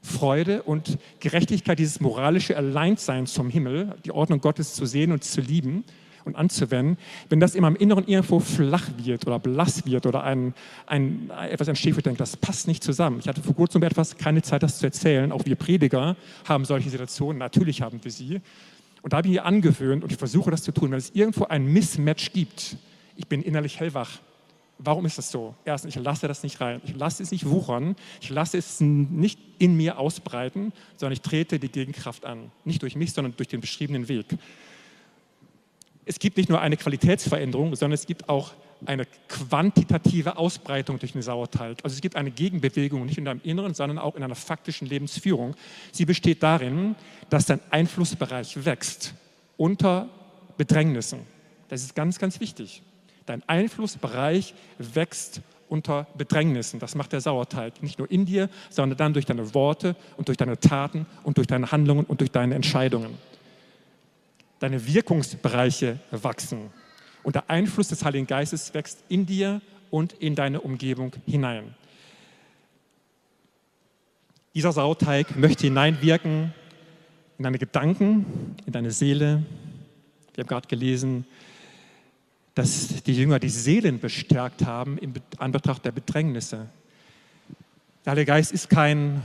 [0.00, 5.40] Freude und Gerechtigkeit, dieses moralische Alleinsein zum Himmel, die Ordnung Gottes zu sehen und zu
[5.40, 5.82] lieben
[6.24, 6.98] und anzuwenden.
[7.28, 10.54] Wenn das in meinem Inneren irgendwo flach wird oder blass wird oder ein,
[10.86, 13.18] ein, etwas entsteht, wo ich das passt nicht zusammen.
[13.18, 15.32] Ich hatte vor kurzem etwas keine Zeit, das zu erzählen.
[15.32, 17.38] Auch wir Prediger haben solche Situationen.
[17.38, 18.40] Natürlich haben wir sie.
[19.08, 21.44] Und da habe ich mir angewöhnt und ich versuche das zu tun, wenn es irgendwo
[21.44, 22.76] ein Mismatch gibt
[23.18, 24.20] ich bin innerlich hellwach.
[24.78, 25.56] Warum ist das so?
[25.64, 26.80] Erstens, ich lasse das nicht rein.
[26.84, 27.96] Ich lasse es nicht wuchern.
[28.20, 32.52] Ich lasse es nicht in mir ausbreiten, sondern ich trete die Gegenkraft an.
[32.64, 34.26] Nicht durch mich, sondern durch den beschriebenen Weg.
[36.04, 38.52] Es gibt nicht nur eine Qualitätsveränderung, sondern es gibt auch
[38.86, 41.78] eine quantitative Ausbreitung durch den Sauerteig.
[41.82, 45.54] Also es gibt eine Gegenbewegung nicht in deinem Inneren, sondern auch in einer faktischen Lebensführung.
[45.92, 46.94] Sie besteht darin,
[47.30, 49.14] dass dein Einflussbereich wächst
[49.56, 50.08] unter
[50.56, 51.20] Bedrängnissen.
[51.68, 52.82] Das ist ganz, ganz wichtig.
[53.26, 56.80] Dein Einflussbereich wächst unter Bedrängnissen.
[56.80, 57.82] Das macht der Sauerteig.
[57.82, 61.46] Nicht nur in dir, sondern dann durch deine Worte und durch deine Taten und durch
[61.46, 63.18] deine Handlungen und durch deine Entscheidungen.
[64.60, 66.70] Deine Wirkungsbereiche wachsen.
[67.22, 71.74] Und der Einfluss des Heiligen Geistes wächst in dir und in deine Umgebung hinein.
[74.54, 76.52] Dieser Sauerteig möchte hineinwirken
[77.38, 79.44] in deine Gedanken, in deine Seele.
[80.34, 81.24] Wir haben gerade gelesen,
[82.54, 86.66] dass die Jünger die Seelen bestärkt haben in Anbetracht der Bedrängnisse.
[88.04, 89.22] Der Heilige Geist ist kein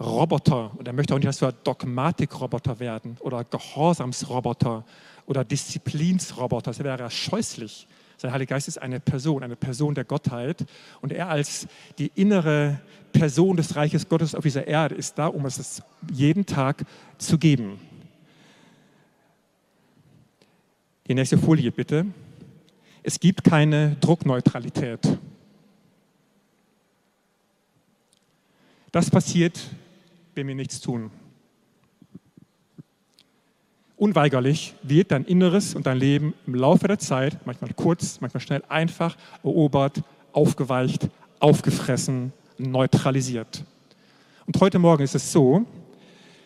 [0.00, 4.84] Roboter und er möchte auch nicht, dass wir Dogmatikroboter werden oder Gehorsamsroboter
[5.28, 6.70] oder Disziplinsroboter.
[6.70, 7.86] Das wäre ja scheußlich.
[8.22, 10.64] Der Heilige Geist ist eine Person, eine Person der Gottheit
[11.00, 12.80] und er als die innere
[13.12, 16.84] Person des Reiches Gottes auf dieser Erde ist da, um es jeden Tag
[17.18, 17.78] zu geben.
[21.06, 22.06] Die nächste Folie bitte.
[23.02, 25.00] Es gibt keine Druckneutralität.
[28.90, 29.60] Das passiert,
[30.34, 31.10] wenn wir nichts tun.
[33.98, 38.62] Unweigerlich wird dein Inneres und dein Leben im Laufe der Zeit, manchmal kurz, manchmal schnell,
[38.68, 41.08] einfach erobert, aufgeweicht,
[41.40, 43.64] aufgefressen, neutralisiert.
[44.46, 45.66] Und heute Morgen ist es so,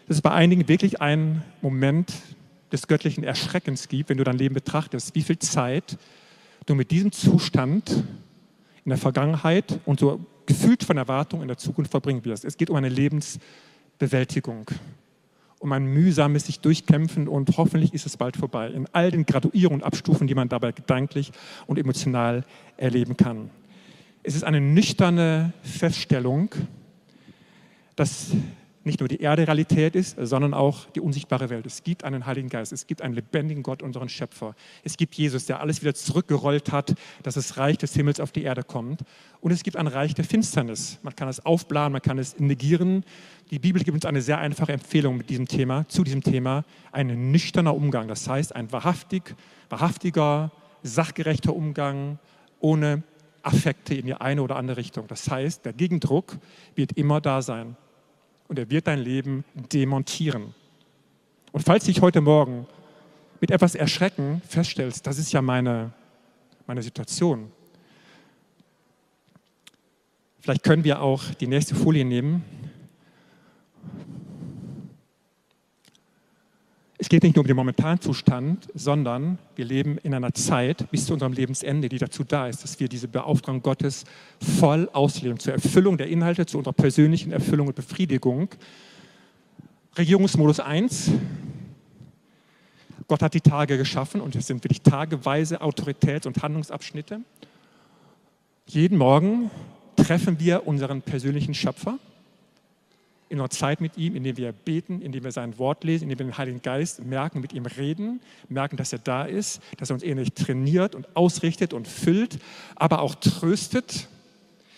[0.09, 2.15] dass es bei einigen wirklich einen Moment
[2.73, 5.99] des göttlichen Erschreckens gibt, wenn du dein Leben betrachtest, wie viel Zeit
[6.65, 7.91] du mit diesem Zustand
[8.83, 12.47] in der Vergangenheit und so gefühlt von Erwartung in der Zukunft verbringen wirst.
[12.47, 14.71] Es geht um eine Lebensbewältigung,
[15.63, 18.69] um ein mühsames sich durchkämpfen und hoffentlich ist es bald vorbei.
[18.69, 21.31] In all den Graduierungen und Abstufen, die man dabei gedanklich
[21.69, 22.45] und emotional
[22.77, 23.49] erleben kann.
[24.25, 26.51] Es ist eine nüchterne Feststellung,
[27.95, 28.33] dass
[28.85, 31.67] nicht nur die Erde Realität ist, sondern auch die unsichtbare Welt.
[31.67, 34.55] Es gibt einen Heiligen Geist, es gibt einen lebendigen Gott, unseren Schöpfer.
[34.83, 38.43] Es gibt Jesus, der alles wieder zurückgerollt hat, dass das Reich des Himmels auf die
[38.43, 39.03] Erde kommt.
[39.41, 40.99] Und es gibt ein Reich der Finsternis.
[41.03, 43.05] Man kann es aufblahen, man kann es negieren.
[43.51, 47.31] Die Bibel gibt uns eine sehr einfache Empfehlung mit diesem Thema, zu diesem Thema, ein
[47.31, 48.09] nüchterner Umgang.
[48.09, 49.35] Das heißt, ein wahrhaftig,
[49.69, 50.51] wahrhaftiger,
[50.83, 52.19] sachgerechter Umgang
[52.59, 53.03] ohne
[53.43, 55.07] Affekte in die eine oder andere Richtung.
[55.07, 56.39] Das heißt, der Gegendruck
[56.75, 57.77] wird immer da sein
[58.53, 60.55] und er wird dein Leben demontieren.
[61.53, 62.67] Und falls dich heute Morgen
[63.41, 65.91] mit etwas Erschrecken feststellst, das ist ja meine,
[66.67, 67.51] meine Situation.
[70.41, 72.45] Vielleicht können wir auch die nächste Folie nehmen.
[77.03, 81.07] Es geht nicht nur um den momentanen Zustand, sondern wir leben in einer Zeit bis
[81.07, 84.05] zu unserem Lebensende, die dazu da ist, dass wir diese Beauftragung Gottes
[84.41, 88.51] voll ausleben, zur Erfüllung der Inhalte, zu unserer persönlichen Erfüllung und Befriedigung.
[89.99, 91.11] Regierungsmodus 1.
[93.09, 97.19] Gott hat die Tage geschaffen und es sind wirklich tageweise Autoritäts- und Handlungsabschnitte.
[98.67, 99.51] Jeden Morgen
[99.97, 101.99] treffen wir unseren persönlichen Schöpfer
[103.33, 106.27] in unserer Zeit mit ihm, indem wir beten, indem wir sein Wort lesen, indem wir
[106.27, 110.03] den Heiligen Geist merken, mit ihm reden, merken, dass er da ist, dass er uns
[110.03, 112.39] ähnlich trainiert und ausrichtet und füllt,
[112.77, 114.09] aber auch tröstet.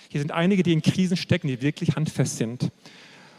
[0.09, 2.71] Hier sind einige, die in Krisen stecken, die wirklich handfest sind.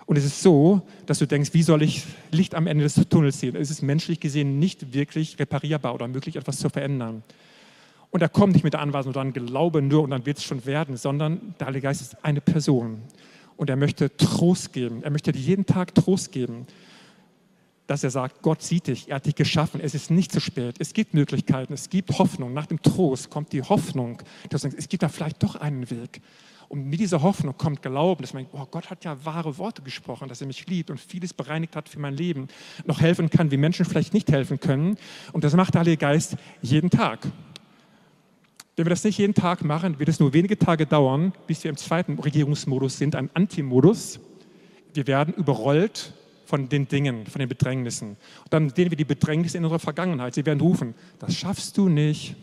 [0.05, 3.39] Und es ist so, dass du denkst, wie soll ich Licht am Ende des Tunnels
[3.39, 3.55] sehen?
[3.55, 7.23] Es ist menschlich gesehen nicht wirklich reparierbar oder möglich, etwas zu verändern.
[8.11, 10.65] Und er kommt nicht mit der Anweisung, dann glaube nur und dann wird es schon
[10.65, 13.01] werden, sondern der Heilige Geist ist eine Person
[13.57, 15.03] und er möchte Trost geben.
[15.03, 16.67] Er möchte dir jeden Tag Trost geben,
[17.87, 20.75] dass er sagt, Gott sieht dich, er hat dich geschaffen, es ist nicht zu spät,
[20.79, 22.53] es gibt Möglichkeiten, es gibt Hoffnung.
[22.53, 25.89] Nach dem Trost kommt die Hoffnung, dass du denkst, es gibt da vielleicht doch einen
[25.89, 26.21] Weg.
[26.67, 30.27] Und mit dieser Hoffnung kommt Glauben, dass man oh, Gott hat ja wahre Worte gesprochen,
[30.27, 32.47] dass er mich liebt und vieles bereinigt hat für mein Leben,
[32.85, 34.97] noch helfen kann, wie Menschen vielleicht nicht helfen können.
[35.31, 37.27] Und das macht der Heilige Geist jeden Tag.
[38.75, 41.69] Wenn wir das nicht jeden Tag machen, wird es nur wenige Tage dauern, bis wir
[41.69, 44.19] im zweiten Regierungsmodus sind, ein Antimodus.
[44.93, 46.11] Wir werden überrollt
[46.45, 48.09] von den Dingen, von den Bedrängnissen.
[48.09, 50.33] Und dann sehen wir die Bedrängnisse in unserer Vergangenheit.
[50.35, 52.35] Sie werden rufen, das schaffst du nicht,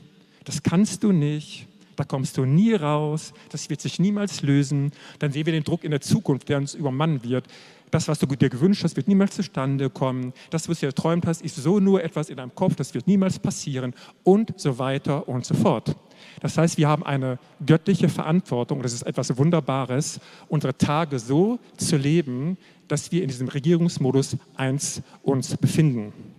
[0.45, 1.67] das kannst du nicht,
[1.97, 4.93] da kommst du nie raus, das wird sich niemals lösen.
[5.19, 7.45] Dann sehen wir den Druck in der Zukunft, der uns übermannen wird.
[7.93, 10.33] Das, was du dir gewünscht hast, wird niemals zustande kommen.
[10.49, 13.07] Das, was du dir geträumt hast, ist so nur etwas in deinem Kopf, das wird
[13.07, 15.95] niemals passieren und so weiter und so fort.
[16.41, 21.99] Das heißt, wir haben eine göttliche Verantwortung, das ist etwas Wunderbares, unsere Tage so zu
[21.99, 22.57] leben,
[22.89, 26.32] dass wir in diesem Regierungsmodus 1 uns befinden.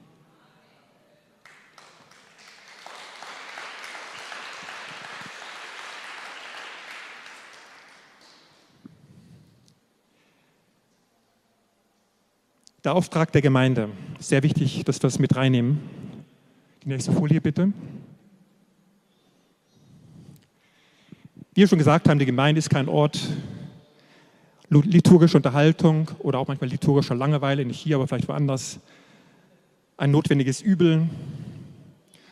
[12.83, 13.87] Der Auftrag der Gemeinde.
[14.19, 15.79] Sehr wichtig, dass wir das mit reinnehmen.
[16.83, 17.71] Die nächste Folie bitte.
[21.53, 23.21] Wie wir schon gesagt haben, die Gemeinde ist kein Ort
[24.69, 28.81] liturgischer Unterhaltung oder auch manchmal liturgischer Langeweile, nicht hier, aber vielleicht woanders.
[29.95, 31.07] Ein notwendiges Übel,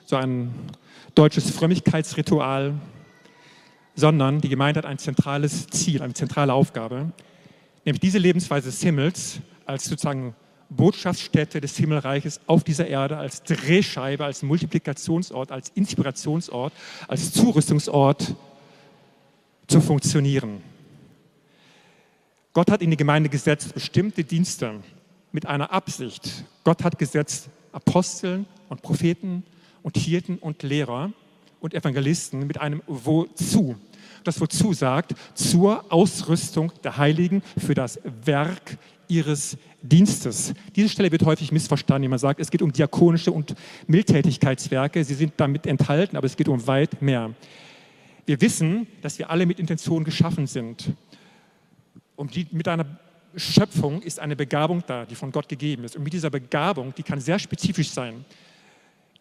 [0.05, 0.53] so ein
[1.15, 2.73] deutsches Frömmigkeitsritual,
[3.95, 7.13] sondern die Gemeinde hat ein zentrales Ziel, eine zentrale Aufgabe,
[7.85, 10.35] nämlich diese Lebensweise des Himmels als sozusagen
[10.69, 16.73] Botschaftsstätte des Himmelreiches auf dieser Erde, als Drehscheibe, als Multiplikationsort, als Inspirationsort,
[17.07, 18.35] als Zurüstungsort
[19.67, 20.63] zu funktionieren.
[22.53, 24.81] Gott hat in die Gemeinde gesetzt bestimmte Dienste
[25.31, 26.45] mit einer Absicht.
[26.63, 29.43] Gott hat gesetzt Aposteln und Propheten
[29.83, 31.11] und Hirten und Lehrer
[31.59, 33.75] und Evangelisten mit einem Wozu.
[34.23, 38.77] Das Wozu sagt, zur Ausrüstung der Heiligen für das Werk
[39.11, 40.53] ihres Dienstes.
[40.75, 42.09] Diese Stelle wird häufig missverstanden.
[42.09, 43.53] Man sagt, es geht um diakonische und
[43.87, 45.03] Mildtätigkeitswerke.
[45.03, 47.33] Sie sind damit enthalten, aber es geht um weit mehr.
[48.25, 50.93] Wir wissen, dass wir alle mit Intention geschaffen sind.
[52.15, 52.85] Und die, mit einer
[53.35, 55.97] Schöpfung ist eine Begabung da, die von Gott gegeben ist.
[55.97, 58.23] Und mit dieser Begabung, die kann sehr spezifisch sein,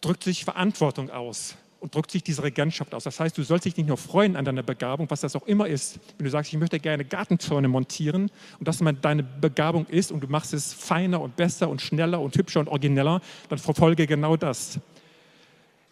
[0.00, 3.04] drückt sich Verantwortung aus und drückt sich diese Regentschaft aus.
[3.04, 5.66] Das heißt, du sollst dich nicht nur freuen an deiner Begabung, was das auch immer
[5.66, 5.98] ist.
[6.18, 10.28] Wenn du sagst, ich möchte gerne Gartenzäune montieren und das deine Begabung ist und du
[10.28, 14.78] machst es feiner und besser und schneller und hübscher und origineller, dann verfolge genau das.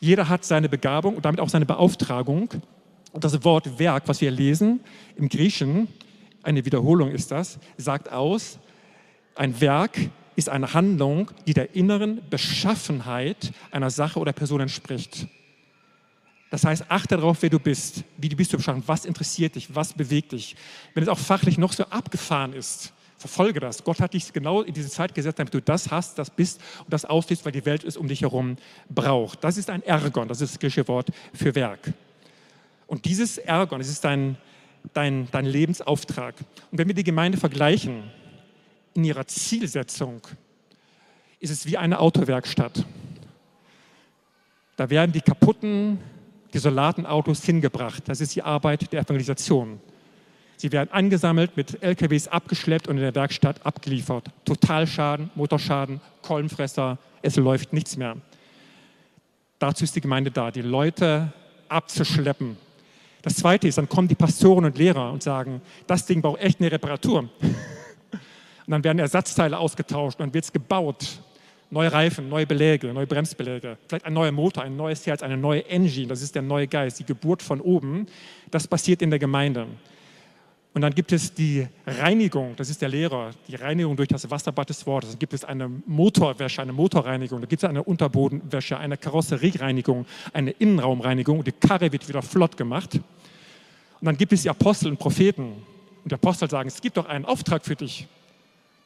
[0.01, 2.51] Jeder hat seine Begabung und damit auch seine Beauftragung
[3.13, 4.81] und das Wort Werk, was wir lesen
[5.17, 5.89] im Griechen,
[6.43, 8.59] eine Wiederholung ist das, sagt aus,
[9.35, 9.99] ein Werk
[10.37, 15.27] ist eine Handlung, die der inneren Beschaffenheit einer Sache oder Person entspricht.
[16.51, 18.57] Das heißt, achte darauf, wer du bist, wie du bist
[18.87, 20.57] was interessiert dich, was bewegt dich.
[20.95, 23.85] Wenn es auch fachlich noch so abgefahren ist, verfolge das.
[23.85, 26.93] Gott hat dich genau in diese Zeit gesetzt, damit du das hast, das bist und
[26.93, 28.57] das auslebst, weil die Welt es um dich herum
[28.89, 29.45] braucht.
[29.45, 31.93] Das ist ein Ergon, das ist das griechische Wort für Werk.
[32.87, 34.39] Und dieses Ärgern, es ist dein,
[34.95, 36.35] dein, dein Lebensauftrag.
[36.71, 38.05] Und wenn wir die Gemeinde vergleichen,
[38.95, 40.23] in ihrer Zielsetzung,
[41.41, 42.85] ist es wie eine Autowerkstatt.
[44.77, 45.99] Da werden die kaputten,
[46.55, 48.05] desolaten Autos hingebracht.
[48.07, 49.81] Das ist die Arbeit der Evangelisation.
[50.57, 54.29] Sie werden angesammelt, mit LKWs abgeschleppt und in der Werkstatt abgeliefert.
[54.45, 58.17] Totalschaden, Motorschaden, Kolbenfresser, es läuft nichts mehr.
[59.59, 61.33] Dazu ist die Gemeinde da, die Leute
[61.69, 62.57] abzuschleppen,
[63.23, 66.61] das Zweite ist, dann kommen die Pastoren und Lehrer und sagen, das Ding braucht echt
[66.61, 67.29] eine Reparatur.
[68.67, 71.23] Und dann werden Ersatzteile ausgetauscht, dann wird es gebaut.
[71.71, 75.69] Neue Reifen, neue Beläge, neue Bremsbeläge, vielleicht ein neuer Motor, ein neues Herz, eine neue
[75.69, 78.07] Engine, das ist der neue Geist, die Geburt von oben.
[78.51, 79.67] Das passiert in der Gemeinde.
[80.73, 84.69] Und dann gibt es die Reinigung, das ist der Lehrer, die Reinigung durch das Wasserbad
[84.69, 85.11] des Wortes.
[85.11, 90.53] Dann gibt es eine Motorwäsche, eine Motorreinigung, dann gibt es eine Unterbodenwäsche, eine Karosseriereinigung, eine
[90.53, 91.43] Innenraumreinigung.
[91.43, 92.95] Die Karre wird wieder flott gemacht.
[92.95, 95.53] Und dann gibt es die Apostel und Propheten.
[96.05, 98.07] Und die Apostel sagen, es gibt doch einen Auftrag für dich.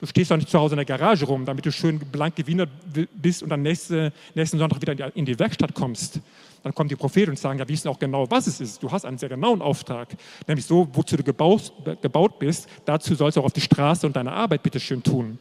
[0.03, 2.69] Du stehst doch nicht zu Hause in der Garage rum, damit du schön blank gewienert
[3.15, 6.19] bist und dann nächste, nächsten Sonntag wieder in die Werkstatt kommst.
[6.65, 8.83] Dann kommen die Propheten und sagen, ja, wir wissen auch genau, was es ist.
[8.83, 10.09] Du hast einen sehr genauen Auftrag.
[10.49, 14.17] Nämlich so, wozu du gebaut, gebaut bist, dazu sollst du auch auf die Straße und
[14.17, 15.39] deine Arbeit bitte schön tun.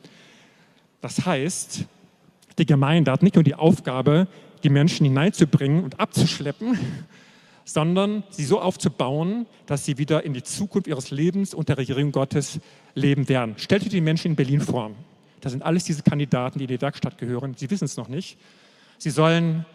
[1.02, 1.86] Das heißt,
[2.60, 4.28] die Gemeinde hat nicht nur die Aufgabe,
[4.62, 6.78] die Menschen hineinzubringen und abzuschleppen,
[7.66, 12.12] sondern sie so aufzubauen, dass sie wieder in die Zukunft ihres Lebens unter der Regierung
[12.12, 12.60] Gottes
[12.96, 13.56] leben werden.
[13.58, 14.92] Stellt euch die Menschen in Berlin vor.
[15.42, 17.56] Das sind alles diese Kandidaten, die in die Werkstatt gehören.
[17.58, 18.38] Sie wissen es noch nicht.
[18.98, 19.66] Sie sollen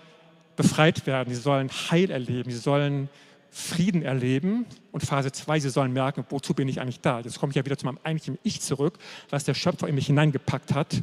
[0.57, 3.09] befreit werden, sie sollen Heil erleben, sie sollen
[3.51, 4.67] Frieden erleben.
[4.93, 7.21] Und Phase 2, sie sollen merken, wozu bin ich eigentlich da?
[7.21, 8.99] Jetzt komme ich ja wieder zu meinem eigentlichen Ich zurück,
[9.31, 11.03] was der Schöpfer in mich hineingepackt hat.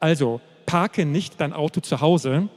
[0.00, 2.48] Also, parke nicht dein Auto zu Hause,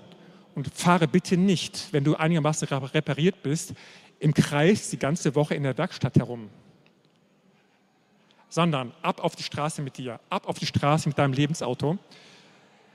[0.59, 3.73] und fahre bitte nicht, wenn du einigermaßen repariert bist,
[4.19, 6.49] im Kreis die ganze Woche in der Werkstatt herum,
[8.49, 11.97] sondern ab auf die Straße mit dir, ab auf die Straße mit deinem Lebensauto.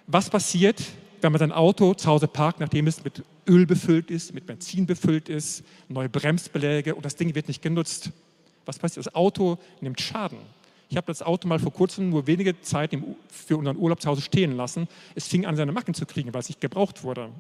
[0.07, 0.83] Was passiert,
[1.23, 4.85] wenn man sein Auto zu Hause parkt, nachdem es mit Öl befüllt ist, mit Benzin
[4.85, 8.11] befüllt ist, neue Bremsbeläge und das Ding wird nicht genutzt?
[8.67, 9.07] Was passiert?
[9.07, 10.39] Das Auto nimmt Schaden.
[10.91, 12.91] Ich habe das Auto mal vor kurzem nur wenige Zeit
[13.31, 14.87] für unseren Urlaub zu Hause stehen lassen.
[15.15, 17.31] Es fing an, seine Macken zu kriegen, weil es nicht gebraucht wurde.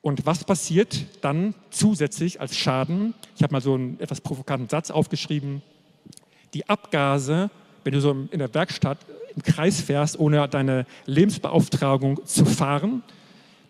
[0.00, 3.14] Und was passiert dann zusätzlich als Schaden?
[3.36, 5.62] Ich habe mal so einen etwas provokanten Satz aufgeschrieben.
[6.54, 7.50] Die Abgase,
[7.84, 8.98] wenn du so in der Werkstatt
[9.34, 13.02] im Kreis fährst, ohne deine Lebensbeauftragung zu fahren,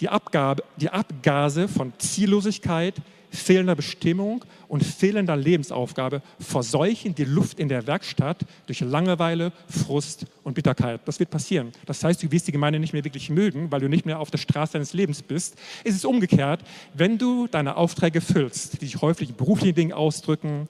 [0.00, 2.94] die, Abgabe, die Abgase von Ziellosigkeit,
[3.30, 10.54] fehlender Bestimmung und fehlender Lebensaufgabe verseuchen die Luft in der Werkstatt durch Langeweile, Frust und
[10.54, 11.00] Bitterkeit.
[11.04, 11.72] Das wird passieren.
[11.86, 14.30] Das heißt, du wirst die Gemeinde nicht mehr wirklich mögen, weil du nicht mehr auf
[14.30, 15.56] der Straße deines Lebens bist.
[15.84, 16.60] Es ist umgekehrt,
[16.94, 20.68] wenn du deine Aufträge füllst, die sich häufig in beruflichen Dingen ausdrücken,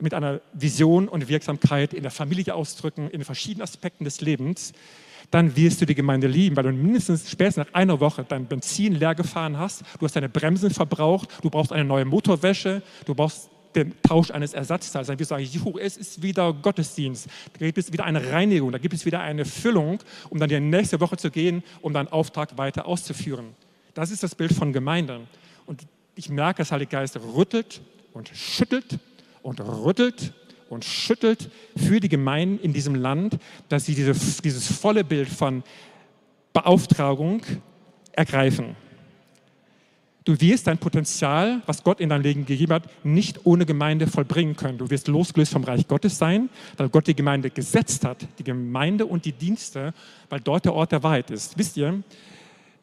[0.00, 4.72] mit einer Vision und Wirksamkeit in der Familie ausdrücken, in den verschiedenen Aspekten des Lebens,
[5.34, 8.94] dann wirst du die Gemeinde lieben, weil du mindestens spätestens nach einer Woche dein Benzin
[8.94, 13.50] leer gefahren hast, du hast deine Bremsen verbraucht, du brauchst eine neue Motorwäsche, du brauchst
[13.74, 15.08] den Tausch eines Ersatzteils.
[15.08, 17.26] Dann wirst du sagen, juhu, es ist wieder Gottesdienst.
[17.58, 19.98] Da gibt es wieder eine Reinigung, da gibt es wieder eine Füllung,
[20.30, 23.56] um dann die nächste Woche zu gehen, um deinen Auftrag weiter auszuführen.
[23.94, 25.22] Das ist das Bild von Gemeinde.
[25.66, 25.82] Und
[26.14, 27.80] ich merke, dass Heilige Geist rüttelt
[28.12, 29.00] und schüttelt
[29.42, 30.32] und rüttelt
[30.70, 35.62] und schüttelt für die Gemeinden in diesem Land, dass sie diese, dieses volle Bild von
[36.52, 37.42] Beauftragung
[38.12, 38.76] ergreifen.
[40.24, 44.56] Du wirst dein Potenzial, was Gott in dein Leben gegeben hat, nicht ohne Gemeinde vollbringen
[44.56, 44.78] können.
[44.78, 46.48] Du wirst losgelöst vom Reich Gottes sein,
[46.78, 49.92] weil Gott die Gemeinde gesetzt hat, die Gemeinde und die Dienste,
[50.30, 51.58] weil dort der Ort der Wahrheit ist.
[51.58, 52.02] Wisst ihr,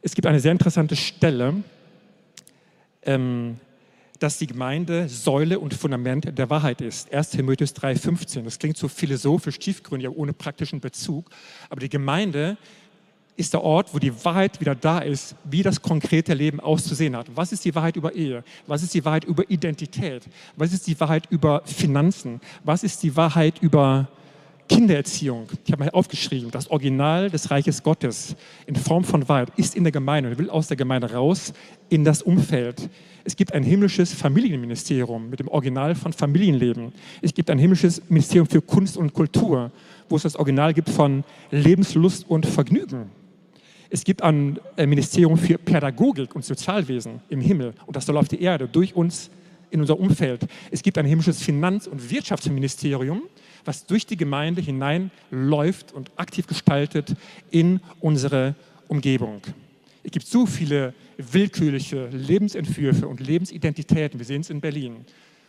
[0.04, 1.64] es gibt eine sehr interessante Stelle,
[3.04, 3.58] ähm,
[4.22, 7.12] dass die Gemeinde Säule und Fundament der Wahrheit ist.
[7.12, 8.44] 1 Timotheus 3,15.
[8.44, 11.32] Das klingt so philosophisch tiefgründig, aber ohne praktischen Bezug.
[11.72, 12.56] Aber die Gemeinde
[13.36, 17.36] ist der Ort, wo die Wahrheit wieder da ist, wie das konkrete Leben auszusehen hat.
[17.36, 18.44] Was ist die Wahrheit über Ehe?
[18.68, 20.28] Was ist die Wahrheit über Identität?
[20.56, 22.42] Was ist die Wahrheit über Finanzen?
[22.64, 24.08] Was ist die Wahrheit über
[24.70, 25.48] Kindererziehung?
[25.66, 28.36] Ich habe mal aufgeschrieben, das Original des Reiches Gottes
[28.68, 31.54] in Form von Wahrheit ist in der Gemeinde und will aus der Gemeinde raus
[31.90, 32.88] in das Umfeld.
[33.24, 36.92] Es gibt ein himmlisches Familienministerium mit dem Original von Familienleben.
[37.22, 39.72] Es gibt ein himmlisches Ministerium für Kunst und Kultur,
[40.10, 43.12] wo es das Original gibt von Lebenslust und Vergnügen.
[43.90, 48.42] Es gibt ein Ministerium für Pädagogik und Sozialwesen im Himmel und das soll auf die
[48.42, 49.30] Erde durch uns
[49.70, 50.48] in unser Umfeld.
[50.72, 53.24] Es gibt ein himmlisches Finanz- und Wirtschaftsministerium,
[53.66, 57.16] was durch die Gemeinde hineinläuft und aktiv gestaltet
[57.52, 58.56] in unsere
[58.88, 59.42] Umgebung.
[60.04, 60.94] Es gibt so viele
[61.34, 64.20] willkürliche Lebensentwürfe und Lebensidentitäten.
[64.20, 65.06] Wir sehen es in Berlin.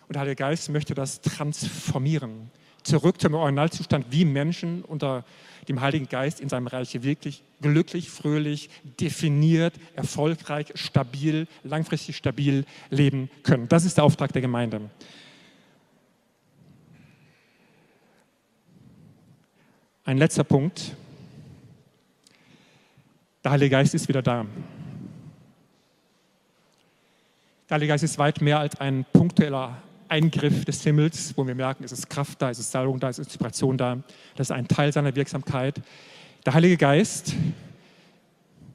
[0.09, 2.51] Und der Heilige Geist möchte das transformieren.
[2.83, 5.25] Zurück zum Originalzustand, wie Menschen unter
[5.69, 8.69] dem Heiligen Geist in seinem Reich wirklich glücklich, fröhlich,
[9.01, 13.69] definiert, erfolgreich, stabil, langfristig stabil leben können.
[13.69, 14.91] Das ist der Auftrag der Gemeinde.
[20.05, 20.97] Ein letzter Punkt.
[23.45, 24.47] Der Heilige Geist ist wieder da.
[27.73, 31.85] Der Heilige Geist ist weit mehr als ein punktueller Eingriff des Himmels, wo wir merken,
[31.85, 33.97] es ist Kraft da, es ist Salbung da, es ist Inspiration da.
[34.37, 35.81] Das ist ein Teil seiner Wirksamkeit.
[36.45, 37.35] Der Heilige Geist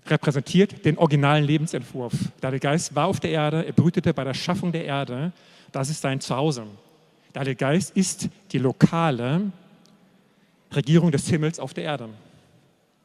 [0.08, 2.12] repräsentiert den originalen Lebensentwurf.
[2.42, 5.32] Der Heilige Geist war auf der Erde, er brütete bei der Schaffung der Erde.
[5.72, 6.66] Das ist sein Zuhause.
[7.36, 9.52] Der Heilige Geist ist die lokale
[10.74, 12.10] Regierung des Himmels auf der Erde.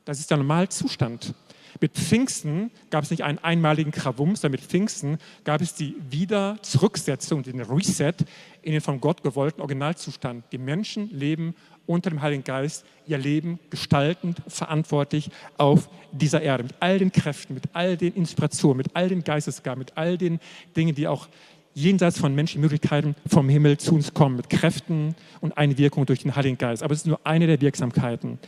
[0.07, 1.35] Das ist der Normalzustand.
[1.83, 7.43] Mit Pfingsten gab es nicht einen einmaligen Krawum, sondern mit Pfingsten gab es die Wiederzurücksetzung,
[7.43, 8.15] den Reset
[8.63, 10.45] in den von Gott gewollten Originalzustand.
[10.53, 11.57] Die Menschen leben
[11.87, 16.63] unter dem Heiligen Geist ihr Leben gestaltend, verantwortlich auf dieser Erde.
[16.63, 20.39] Mit all den Kräften, mit all den Inspirationen, mit all den Geistesgaben, mit all den
[20.77, 21.27] Dingen, die auch
[21.75, 26.37] jenseits von menschlichen Möglichkeiten vom Himmel zu uns kommen, mit Kräften und Einwirkung durch den
[26.37, 26.85] Heiligen Geist.
[26.85, 28.39] Aber es ist nur eine der Wirksamkeiten.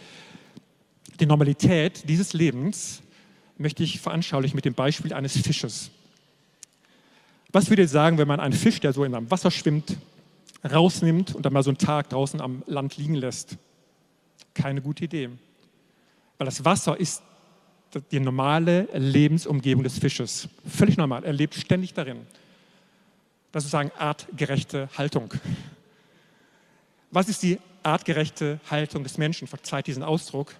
[1.18, 3.02] Die Normalität dieses Lebens
[3.56, 5.90] möchte ich veranschaulichen mit dem Beispiel eines Fisches.
[7.52, 9.96] Was würdet ihr sagen, wenn man einen Fisch, der so in einem Wasser schwimmt,
[10.68, 13.56] rausnimmt und dann mal so einen Tag draußen am Land liegen lässt?
[14.54, 15.30] Keine gute Idee.
[16.38, 17.22] Weil das Wasser ist
[18.10, 20.48] die normale Lebensumgebung des Fisches.
[20.66, 21.24] Völlig normal.
[21.24, 22.26] Er lebt ständig darin.
[23.52, 25.32] Das ist sozusagen artgerechte Haltung.
[27.12, 29.46] Was ist die artgerechte Haltung des Menschen?
[29.46, 30.56] Verzeiht diesen Ausdruck.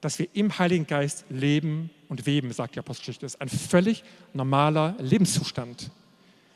[0.00, 3.24] Dass wir im Heiligen Geist leben und weben, sagt die Apostelgeschichte.
[3.24, 5.90] Das ist ein völlig normaler Lebenszustand.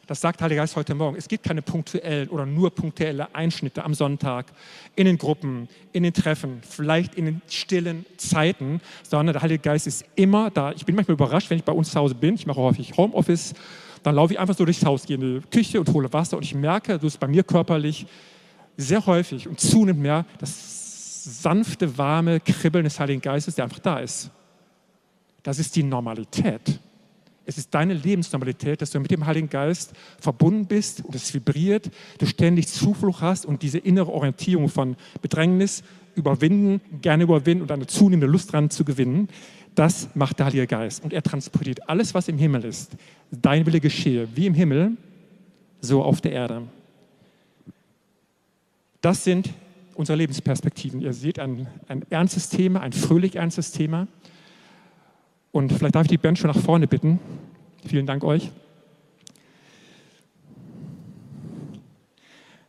[0.07, 1.16] Das sagt Heiliger Geist heute Morgen.
[1.16, 4.47] Es gibt keine punktuellen oder nur punktuelle Einschnitte am Sonntag,
[4.97, 9.86] in den Gruppen, in den Treffen, vielleicht in den stillen Zeiten, sondern der Heilige Geist
[9.86, 10.72] ist immer da.
[10.72, 12.34] Ich bin manchmal überrascht, wenn ich bei uns zu Hause bin.
[12.34, 13.55] Ich mache häufig Homeoffice
[14.03, 16.43] dann laufe ich einfach so durchs Haus, gehe in die Küche und hole Wasser und
[16.43, 18.07] ich merke, du bist bei mir körperlich
[18.76, 20.24] sehr häufig und zunehmend mehr
[21.24, 24.30] sanfte, warme Kribbeln des Heiligen Geistes, der einfach da ist.
[25.42, 26.80] Das ist die Normalität.
[27.46, 31.90] Es ist deine Lebensnormalität, dass du mit dem Heiligen Geist verbunden bist und es vibriert,
[32.18, 35.82] du ständig Zuflucht hast und diese innere Orientierung von Bedrängnis
[36.14, 39.28] überwinden, gerne überwinden und eine zunehmende Lust dran zu gewinnen.
[39.74, 41.02] Das macht der Heilige Geist.
[41.02, 42.92] Und er transportiert alles, was im Himmel ist.
[43.30, 44.92] Dein Wille geschehe, wie im Himmel,
[45.80, 46.62] so auf der Erde.
[49.00, 49.50] Das sind
[49.95, 51.01] unsere Lebensperspektiven.
[51.01, 54.09] Ihr seht ein, ein ernstes Thema, ein fröhlich ernstes Thema.
[55.53, 57.18] Und vielleicht darf ich die Band schon nach vorne bitten.
[57.86, 58.51] Vielen Dank euch.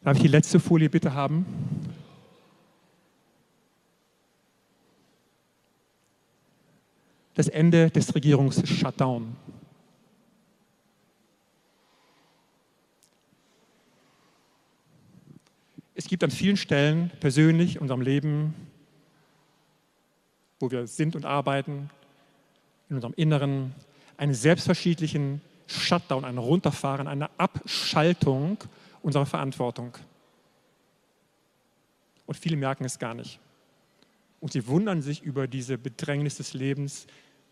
[0.03, 1.45] Darf ich die letzte Folie bitte haben?
[7.33, 9.35] das Ende des Regierungs-Shutdown.
[16.01, 18.55] Es gibt an vielen Stellen persönlich in unserem Leben,
[20.59, 21.91] wo wir sind und arbeiten,
[22.89, 23.75] in unserem Inneren,
[24.17, 28.57] einen selbstverständlichen Shutdown, ein Runterfahren, eine Abschaltung
[29.03, 29.95] unserer Verantwortung.
[32.25, 33.39] Und viele merken es gar nicht.
[34.39, 37.05] Und sie wundern sich über diese Bedrängnis des Lebens,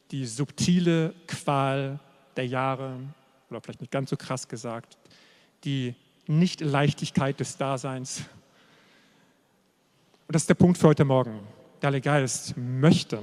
[0.09, 1.99] die subtile Qual
[2.35, 2.97] der Jahre,
[3.51, 4.97] oder vielleicht nicht ganz so krass gesagt,
[5.65, 5.93] die
[6.25, 8.23] Nicht-Leichtigkeit des Daseins.
[10.29, 11.39] Und das ist der Punkt für heute Morgen.
[11.81, 13.19] Der Heilige Geist möchte,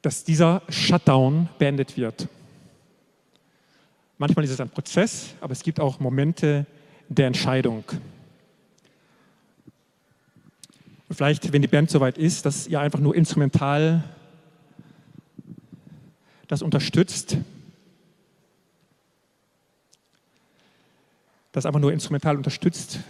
[0.00, 2.26] dass dieser Shutdown beendet wird.
[4.16, 6.64] Manchmal ist es ein Prozess, aber es gibt auch Momente
[7.10, 7.84] der Entscheidung.
[11.10, 14.02] Und vielleicht, wenn die Band soweit ist, dass ihr einfach nur instrumental
[16.48, 17.36] das unterstützt,
[21.52, 23.00] das einfach nur instrumental unterstützt.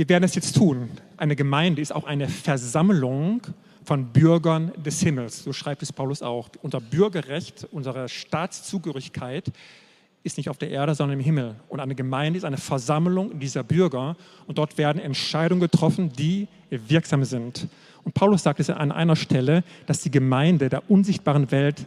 [0.00, 0.88] Wir werden es jetzt tun.
[1.18, 3.42] Eine Gemeinde ist auch eine Versammlung
[3.84, 5.44] von Bürgern des Himmels.
[5.44, 6.48] So schreibt es Paulus auch.
[6.62, 9.52] Unser Bürgerrecht, unsere Staatszugehörigkeit
[10.22, 11.54] ist nicht auf der Erde, sondern im Himmel.
[11.68, 17.22] Und eine Gemeinde ist eine Versammlung dieser Bürger und dort werden Entscheidungen getroffen, die wirksam
[17.24, 17.68] sind.
[18.02, 21.84] Und Paulus sagt es an einer Stelle, dass die Gemeinde der unsichtbaren Welt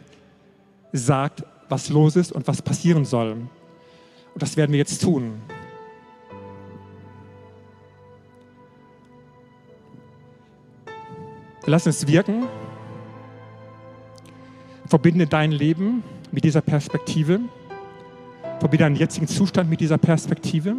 [0.92, 3.32] sagt, was los ist und was passieren soll.
[3.32, 3.48] Und
[4.40, 5.32] das werden wir jetzt tun.
[11.66, 12.44] Lass es wirken.
[14.86, 17.40] Verbinde dein Leben mit dieser Perspektive.
[18.58, 20.76] Verbinde deinen jetzigen Zustand mit dieser Perspektive.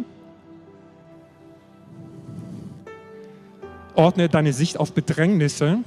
[3.96, 5.78] Ordne deine Sicht auf Bedrängnisse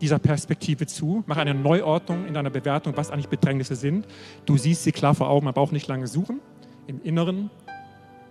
[0.00, 1.22] dieser Perspektive zu.
[1.26, 4.06] Mach eine Neuordnung in deiner Bewertung, was eigentlich Bedrängnisse sind.
[4.46, 6.40] Du siehst sie klar vor Augen, man braucht nicht lange suchen.
[6.86, 7.50] Im Inneren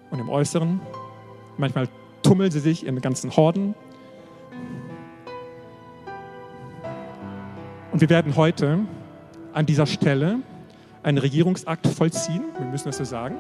[0.10, 0.80] und im Äußeren.
[1.58, 1.88] Manchmal
[2.24, 3.76] tummeln sie sich in ganzen Horden.
[7.98, 8.82] Und wir werden heute
[9.54, 10.38] an dieser Stelle
[11.02, 13.38] einen Regierungsakt vollziehen, wir müssen das so sagen,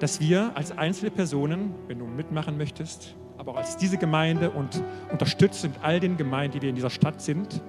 [0.00, 4.82] dass wir als einzelne Personen, wenn du mitmachen möchtest, aber auch als diese Gemeinde und
[5.12, 7.62] unterstützt mit all den Gemeinden, die wir in dieser Stadt sind,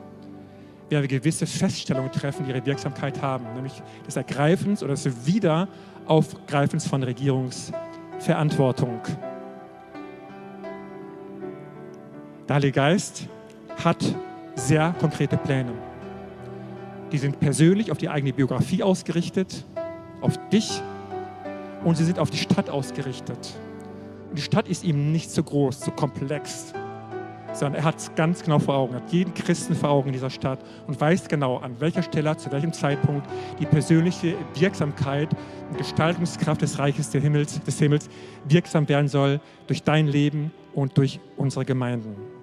[0.90, 6.88] werden wir gewisse Feststellungen treffen, die ihre Wirksamkeit haben, nämlich des Ergreifens oder des Wiederaufgreifens
[6.88, 9.02] von Regierungsverantwortung.
[12.48, 13.28] Der Heilige Geist
[13.84, 14.16] hat
[14.60, 15.72] sehr konkrete Pläne.
[17.12, 19.66] Die sind persönlich auf die eigene Biografie ausgerichtet,
[20.22, 20.82] auf dich
[21.84, 23.56] und sie sind auf die Stadt ausgerichtet.
[24.30, 26.74] Und die Stadt ist ihm nicht so groß, so komplex,
[27.54, 30.30] sondern er hat es ganz genau vor Augen, hat jeden Christen vor Augen in dieser
[30.30, 33.28] Stadt und weiß genau, an welcher Stelle, zu welchem Zeitpunkt
[33.60, 35.30] die persönliche Wirksamkeit
[35.72, 38.08] und Gestaltungskraft des Reiches des Himmels, des Himmels
[38.48, 42.39] wirksam werden soll durch dein Leben und durch unsere Gemeinden.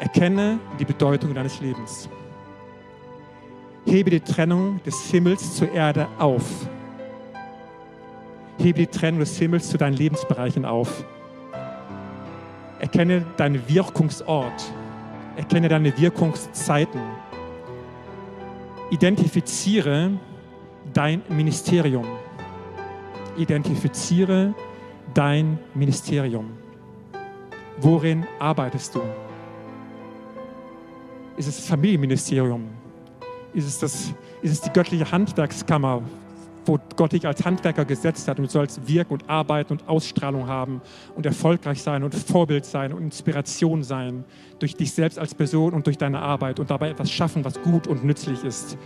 [0.00, 2.08] Erkenne die Bedeutung deines Lebens.
[3.84, 6.42] Hebe die Trennung des Himmels zur Erde auf
[8.62, 11.04] Hebe die Trennung des Himmels zu deinen Lebensbereichen auf.
[12.78, 14.72] Erkenne deinen Wirkungsort.
[15.36, 17.00] Erkenne deine Wirkungszeiten.
[18.90, 20.10] Identifiziere
[20.92, 22.04] dein Ministerium.
[23.38, 24.54] Identifiziere
[25.14, 26.50] dein Ministerium.
[27.78, 29.00] Worin arbeitest du?
[31.40, 32.68] Ist es das Familienministerium?
[33.54, 34.12] Ist es, das,
[34.42, 36.02] ist es die göttliche Handwerkskammer,
[36.66, 40.46] wo Gott dich als Handwerker gesetzt hat und du sollst wirken und arbeiten und Ausstrahlung
[40.46, 40.82] haben
[41.16, 44.24] und erfolgreich sein und Vorbild sein und Inspiration sein
[44.58, 47.86] durch dich selbst als Person und durch deine Arbeit und dabei etwas schaffen, was gut
[47.86, 48.76] und nützlich ist.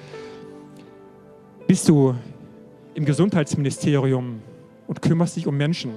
[1.67, 2.15] Bist du
[2.95, 4.43] im Gesundheitsministerium
[4.87, 5.91] und kümmerst dich um Menschen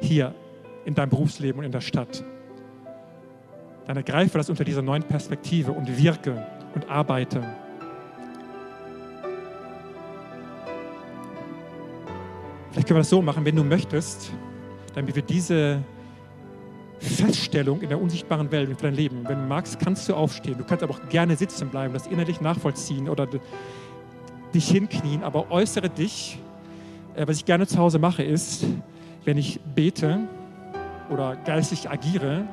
[0.00, 0.34] hier
[0.84, 2.24] in deinem Berufsleben und in der Stadt?
[3.86, 7.42] Dann ergreife das unter dieser neuen Perspektive und wirke und arbeite.
[12.70, 14.32] Vielleicht können wir das so machen, wenn du möchtest,
[14.94, 15.82] damit wir diese
[16.98, 20.58] Feststellung in der unsichtbaren Welt für dein Leben, wenn du magst, kannst du aufstehen.
[20.58, 23.28] Du kannst aber auch gerne sitzen bleiben, das innerlich nachvollziehen oder
[24.52, 26.38] dich hinknien, aber äußere dich.
[27.14, 28.66] Äh, was ich gerne zu Hause mache, ist,
[29.24, 30.20] wenn ich bete
[31.10, 32.44] oder geistig agiere,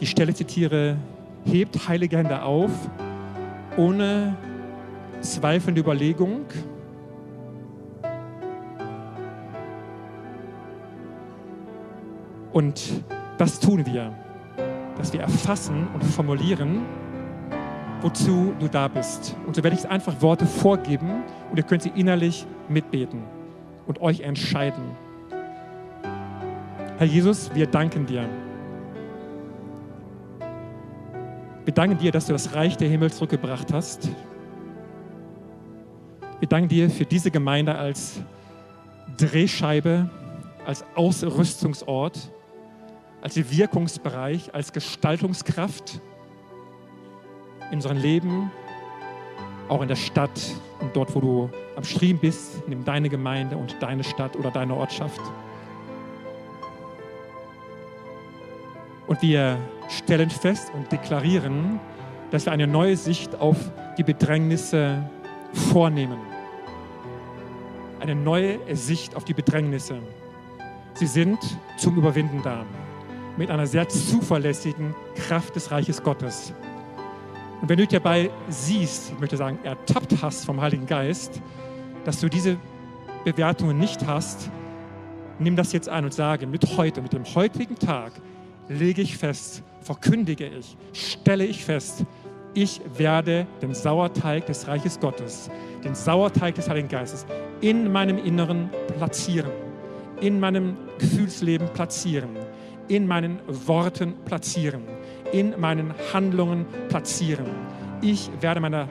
[0.00, 0.96] die Stelle zitiere,
[1.44, 2.70] hebt heilige Hände auf,
[3.76, 4.36] ohne
[5.20, 6.46] zweifelnde Überlegung,
[12.54, 13.04] Und
[13.36, 14.14] das tun wir,
[14.96, 16.82] dass wir erfassen und formulieren,
[18.00, 19.36] wozu du da bist.
[19.44, 23.24] Und so werde ich einfach Worte vorgeben und ihr könnt sie innerlich mitbeten
[23.88, 24.84] und euch entscheiden.
[26.96, 28.28] Herr Jesus, wir danken dir.
[31.64, 34.08] Wir danken dir, dass du das Reich der Himmel zurückgebracht hast.
[36.40, 38.20] Wir danken dir für diese Gemeinde als
[39.16, 40.10] Drehscheibe,
[40.66, 42.30] als Ausrüstungsort
[43.24, 45.98] als Wirkungsbereich, als Gestaltungskraft
[47.70, 48.50] in unserem Leben,
[49.70, 50.38] auch in der Stadt
[50.80, 54.74] und dort, wo du am Stream bist, nimm deine Gemeinde und deine Stadt oder deine
[54.74, 55.22] Ortschaft.
[59.06, 61.78] Und wir stellen fest und deklarieren,
[62.30, 63.56] dass wir eine neue Sicht auf
[63.98, 65.08] die Bedrängnisse
[65.52, 66.18] vornehmen.
[68.00, 69.98] Eine neue Sicht auf die Bedrängnisse.
[70.94, 71.38] Sie sind
[71.76, 72.64] zum Überwinden da
[73.36, 76.54] mit einer sehr zuverlässigen Kraft des Reiches Gottes.
[77.60, 81.40] Und wenn du dich dabei siehst, ich möchte sagen, ertappt hast vom Heiligen Geist,
[82.04, 82.58] dass du diese
[83.24, 84.50] Bewertungen nicht hast,
[85.38, 88.12] nimm das jetzt ein und sage, mit heute, mit dem heutigen Tag
[88.68, 92.04] lege ich fest, verkündige ich, stelle ich fest,
[92.54, 95.50] ich werde den Sauerteig des Reiches Gottes,
[95.82, 97.26] den Sauerteig des Heiligen Geistes
[97.60, 99.50] in meinem Inneren platzieren,
[100.20, 102.30] in meinem Gefühlsleben platzieren
[102.88, 104.82] in meinen Worten platzieren,
[105.32, 107.46] in meinen Handlungen platzieren.
[108.02, 108.88] Ich werde meine,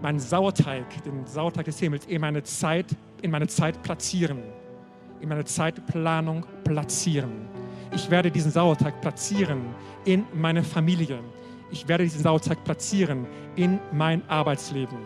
[0.00, 2.86] meinen Sauerteig, den Sauerteig des Himmels, in meine Zeit,
[3.22, 4.38] in meine Zeit platzieren,
[5.20, 7.49] in meine Zeitplanung platzieren.
[7.92, 9.62] Ich werde diesen Sauerteig platzieren
[10.04, 11.18] in meine Familie.
[11.70, 13.26] Ich werde diesen Sauerteig platzieren
[13.56, 14.98] in mein Arbeitsleben.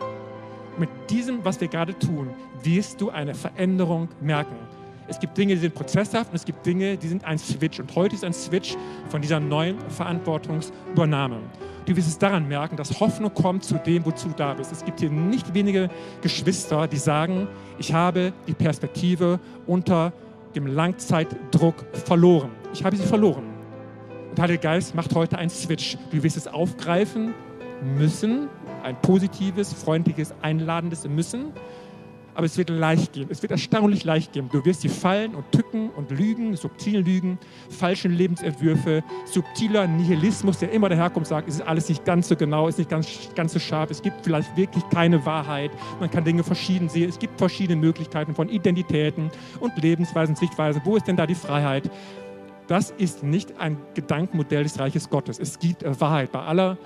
[0.77, 2.29] Mit diesem, was wir gerade tun,
[2.63, 4.55] wirst du eine Veränderung merken.
[5.07, 7.79] Es gibt Dinge, die sind prozesshaft und es gibt Dinge, die sind ein Switch.
[7.79, 8.75] Und heute ist ein Switch
[9.09, 11.37] von dieser neuen Verantwortungsübernahme.
[11.85, 14.71] Du wirst es daran merken, dass Hoffnung kommt zu dem, wozu du da bist.
[14.71, 15.89] Es gibt hier nicht wenige
[16.21, 20.11] Geschwister, die sagen, ich habe die Perspektive unter
[20.55, 22.51] dem Langzeitdruck verloren.
[22.73, 23.43] Ich habe sie verloren.
[24.31, 25.97] Und Heiliger Geist macht heute einen Switch.
[26.11, 27.33] Du wirst es aufgreifen
[27.97, 28.47] müssen,
[28.83, 31.53] ein positives, freundliches, einladendes Müssen
[32.35, 33.27] aber es wird leicht gehen.
[33.29, 34.49] Es wird erstaunlich leicht gehen.
[34.51, 40.71] Du wirst die Fallen und Tücken und Lügen, subtilen Lügen, falschen Lebensentwürfe, subtiler Nihilismus, der
[40.71, 43.53] immer daherkommt, sagt, es ist alles nicht ganz so genau, es ist nicht ganz, ganz
[43.53, 47.37] so scharf, es gibt vielleicht wirklich keine Wahrheit, man kann Dinge verschieden sehen, es gibt
[47.37, 49.31] verschiedene Möglichkeiten von Identitäten
[49.61, 50.81] und Lebensweisen, Sichtweisen.
[50.83, 51.89] Wo ist denn da die Freiheit?
[52.67, 55.39] Das ist nicht ein Gedankenmodell des Reiches Gottes.
[55.39, 56.77] Es gibt Wahrheit bei aller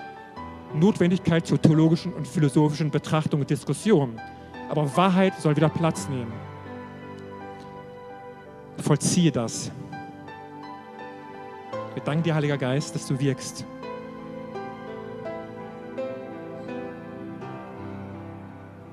[0.74, 4.20] Notwendigkeit zur theologischen und philosophischen Betrachtung und Diskussion.
[4.70, 6.32] Aber Wahrheit soll wieder Platz nehmen.
[8.78, 9.72] Vollziehe das.
[11.94, 13.66] Wir danken dir, Heiliger Geist, dass du wirkst.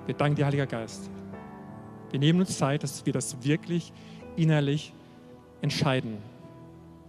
[0.08, 1.12] Wir danken dir, Heiliger Geist.
[2.10, 3.94] Wir nehmen uns Zeit, dass wir das wirklich
[4.36, 4.94] innerlich
[5.62, 6.18] entscheiden.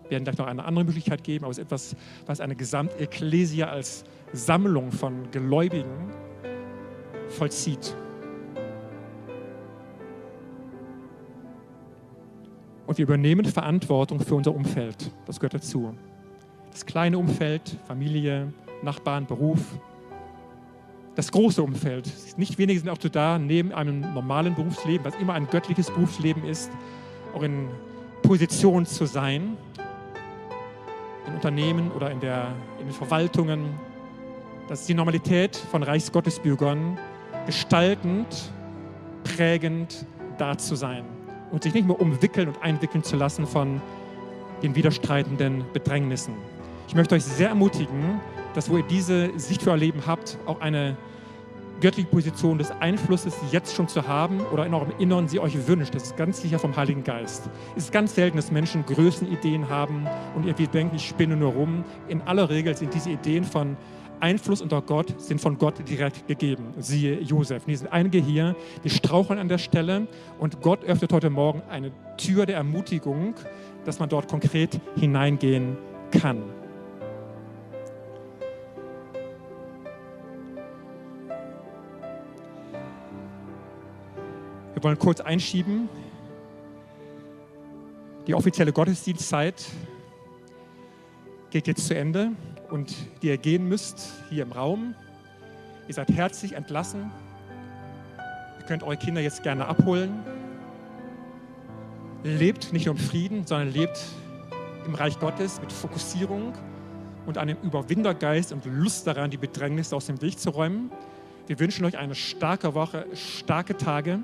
[0.02, 1.96] Wir werden gleich noch eine andere Möglichkeit geben, aber es ist etwas,
[2.26, 4.04] was eine Gesamtekklesia als
[4.34, 6.12] Sammlung von Gläubigen
[7.30, 7.96] vollzieht.
[12.88, 15.10] Und wir übernehmen Verantwortung für unser Umfeld.
[15.26, 15.94] Das gehört dazu.
[16.70, 18.50] Das kleine Umfeld, Familie,
[18.82, 19.60] Nachbarn, Beruf.
[21.14, 22.10] Das große Umfeld.
[22.38, 26.70] Nicht wenige sind auch da, neben einem normalen Berufsleben, was immer ein göttliches Berufsleben ist,
[27.34, 27.68] auch in
[28.22, 29.58] Position zu sein,
[31.26, 33.66] in Unternehmen oder in, der, in den Verwaltungen.
[34.66, 36.98] Das ist die Normalität von Reichsgottesbürgern,
[37.44, 38.50] gestaltend,
[39.24, 40.06] prägend
[40.38, 41.17] da zu sein
[41.50, 43.80] und sich nicht mehr umwickeln und einwickeln zu lassen von
[44.62, 46.34] den widerstreitenden Bedrängnissen.
[46.88, 48.20] Ich möchte euch sehr ermutigen,
[48.54, 50.96] dass wo ihr diese Sicht für euer Leben habt, auch eine
[51.80, 55.94] göttliche Position des Einflusses jetzt schon zu haben oder in eurem Inneren sie euch wünscht.
[55.94, 57.48] Das ist ganz sicher vom Heiligen Geist.
[57.76, 61.84] Es ist ganz selten, dass Menschen Größenideen haben und irgendwie denken, ich spinne nur rum.
[62.08, 63.76] In aller Regel sind diese Ideen von
[64.20, 66.74] Einfluss unter Gott sind von Gott direkt gegeben.
[66.78, 67.64] Siehe Josef.
[67.64, 70.06] Und hier sind einige hier, die straucheln an der Stelle
[70.38, 73.34] und Gott öffnet heute Morgen eine Tür der Ermutigung,
[73.84, 75.76] dass man dort konkret hineingehen
[76.10, 76.42] kann.
[84.74, 85.88] Wir wollen kurz einschieben.
[88.28, 89.64] Die offizielle Gottesdienstzeit
[91.50, 92.32] geht jetzt zu Ende
[92.70, 94.94] und die ihr gehen müsst hier im Raum.
[95.86, 97.10] Ihr seid herzlich entlassen.
[98.58, 100.22] Ihr könnt eure Kinder jetzt gerne abholen.
[102.24, 103.98] Lebt nicht nur im Frieden, sondern lebt
[104.86, 106.52] im Reich Gottes mit Fokussierung
[107.26, 110.90] und einem Überwindergeist und Lust daran, die Bedrängnisse aus dem Weg zu räumen.
[111.46, 114.20] Wir wünschen euch eine starke Woche, starke Tage.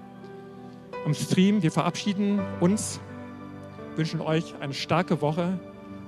[1.04, 3.00] Am Stream, wir verabschieden uns,
[3.96, 5.58] wünschen euch eine starke Woche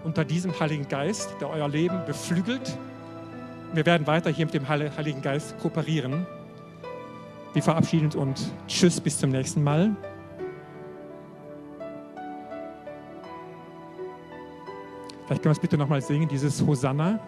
[0.07, 2.79] unter diesem Heiligen Geist, der euer Leben beflügelt.
[3.75, 6.25] Wir werden weiter hier mit dem Heiligen Geist kooperieren.
[7.55, 9.97] Wir verabschieden uns und tschüss, bis zum nächsten Mal.
[15.27, 17.19] Vielleicht können wir es bitte nochmal singen, dieses Hosanna,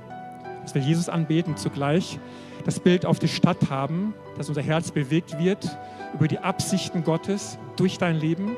[0.62, 2.20] dass wir Jesus anbeten zugleich
[2.64, 5.76] das Bild auf die Stadt haben, dass unser Herz bewegt wird
[6.14, 8.56] über die Absichten Gottes durch dein Leben.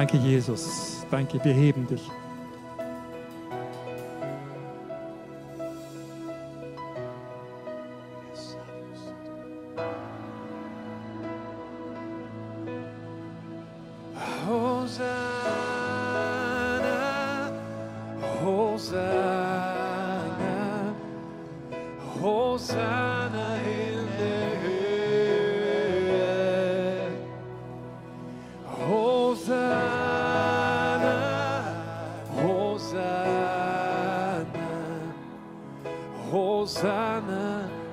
[0.00, 1.04] Danke, Jesus.
[1.10, 2.00] Danke, wir heben dich.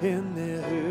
[0.01, 0.86] in the hood.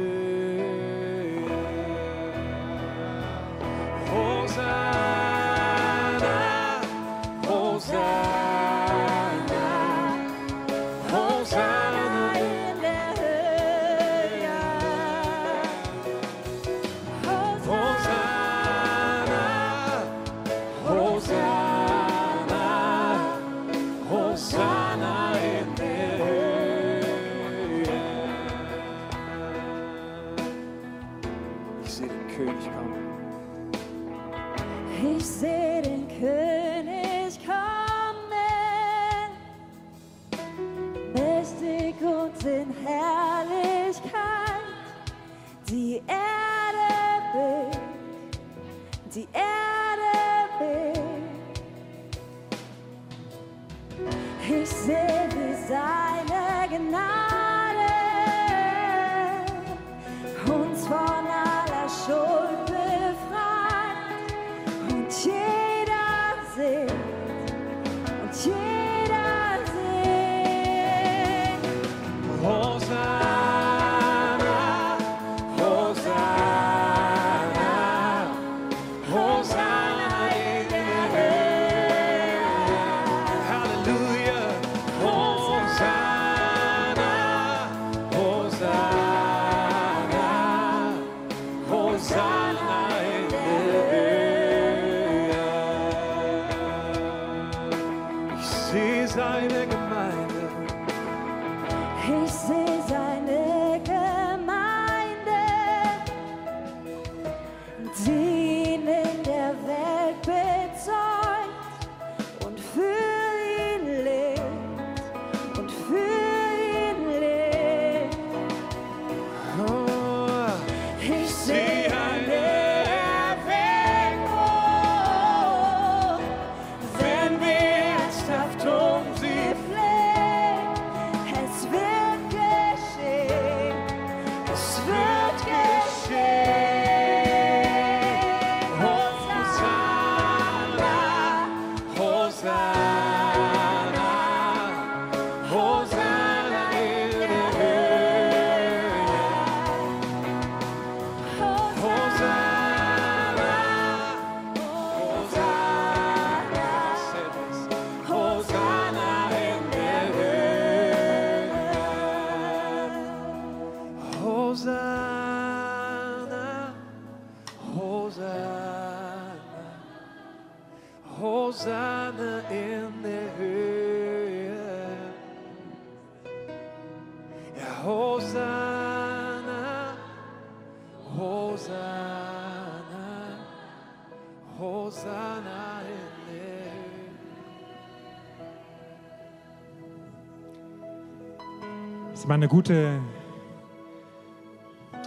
[192.26, 193.00] Es war eine gute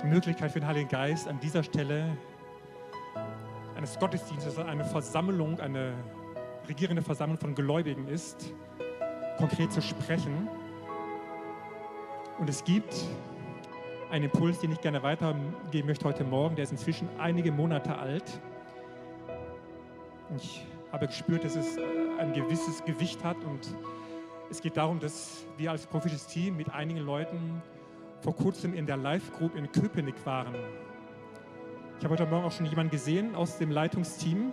[0.06, 2.16] Möglichkeit für den Heiligen Geist, an dieser Stelle
[3.76, 5.96] eines Gottesdienstes, eine Versammlung, eine
[6.70, 8.54] regierende Versammlung von Gläubigen ist,
[9.38, 10.48] konkret zu sprechen.
[12.38, 12.96] Und es gibt
[14.12, 18.40] einen Impuls, den ich gerne weitergeben möchte heute Morgen, der ist inzwischen einige Monate alt.
[20.38, 21.78] Ich habe gespürt, dass es
[22.18, 23.76] ein gewisses Gewicht hat und
[24.50, 27.62] es geht darum, dass wir als prophetisches Team mit einigen Leuten
[28.22, 30.56] vor kurzem in der Live-Group in Köpenick waren.
[31.98, 34.52] Ich habe heute Morgen auch schon jemanden gesehen aus dem Leitungsteam.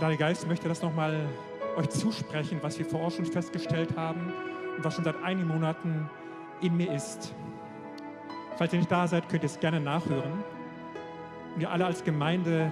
[0.00, 1.28] Der Geist möchte das nochmal
[1.76, 4.32] euch zusprechen, was wir vor Ort schon festgestellt haben
[4.76, 6.08] und was schon seit einigen Monaten
[6.60, 7.34] in mir ist.
[8.56, 10.44] Falls ihr nicht da seid, könnt ihr es gerne nachhören.
[11.56, 12.70] Wir alle als Gemeinde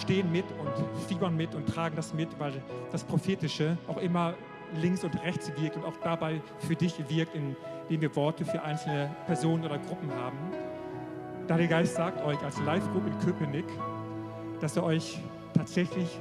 [0.00, 4.34] stehen mit und fiebern mit und tragen das mit, weil das Prophetische auch immer
[4.74, 9.14] links und rechts wirkt und auch dabei für dich wirkt, indem wir Worte für einzelne
[9.26, 10.38] Personen oder Gruppen haben.
[11.48, 13.66] Der Heilige Geist sagt euch als Live-Group in Köpenick,
[14.60, 15.18] dass er euch
[15.54, 16.20] tatsächlich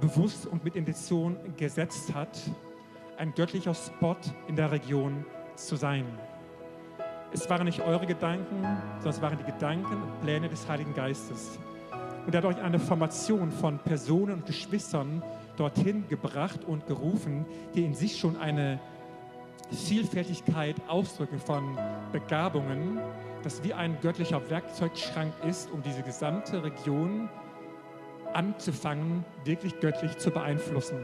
[0.00, 2.38] bewusst und mit Intention gesetzt hat,
[3.16, 6.04] ein göttlicher Spot in der Region zu sein.
[7.32, 8.62] Es waren nicht eure Gedanken,
[8.98, 11.58] sondern es waren die Gedanken und Pläne des Heiligen Geistes.
[12.26, 15.22] Und hat euch eine Formation von Personen und Geschwistern
[15.56, 18.80] dorthin gebracht und gerufen, die in sich schon eine
[19.70, 21.78] Vielfältigkeit ausdrücken von
[22.10, 22.98] Begabungen,
[23.42, 27.28] das wie ein göttlicher Werkzeugschrank ist, um diese gesamte Region
[28.32, 30.98] anzufangen, wirklich göttlich zu beeinflussen.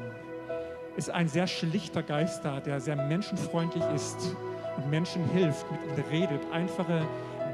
[0.97, 4.37] Ist ein sehr schlichter Geist da, der sehr menschenfreundlich ist
[4.77, 7.07] und Menschen hilft, mit ihnen redet, einfache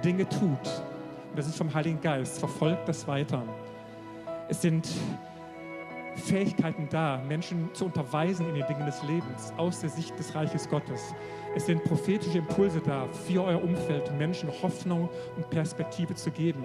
[0.03, 0.83] Dinge tut.
[1.31, 3.43] Und das ist vom Heiligen Geist, verfolgt das weiter.
[4.49, 4.89] Es sind
[6.19, 10.69] Fähigkeiten da, Menschen zu unterweisen in den Dingen des Lebens aus der Sicht des Reiches
[10.69, 11.15] Gottes.
[11.55, 16.65] Es sind prophetische Impulse da, für euer Umfeld Menschen Hoffnung und Perspektive zu geben.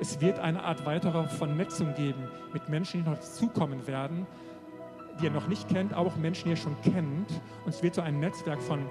[0.00, 4.26] Es wird eine Art weiterer Vernetzung geben mit Menschen, die noch zukommen werden,
[5.20, 7.30] die ihr noch nicht kennt, aber auch Menschen, die ihr schon kennt.
[7.64, 8.84] Und es wird so ein Netzwerk von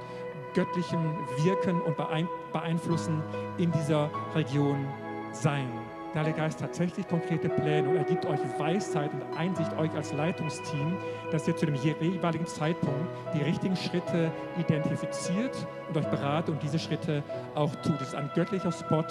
[0.53, 1.01] göttlichem
[1.43, 3.21] Wirken und Beein Beeinflussen
[3.57, 4.85] in dieser Region
[5.31, 5.67] sein.
[6.13, 10.13] Der Heilige Geist tatsächlich konkrete Pläne und er gibt euch Weisheit und Einsicht euch als
[10.13, 10.97] Leitungsteam,
[11.31, 16.79] dass ihr zu dem jeweiligen Zeitpunkt die richtigen Schritte identifiziert und euch beratet und diese
[16.79, 17.23] Schritte
[17.55, 18.01] auch tut.
[18.01, 19.03] Es ist ein göttlicher Spot,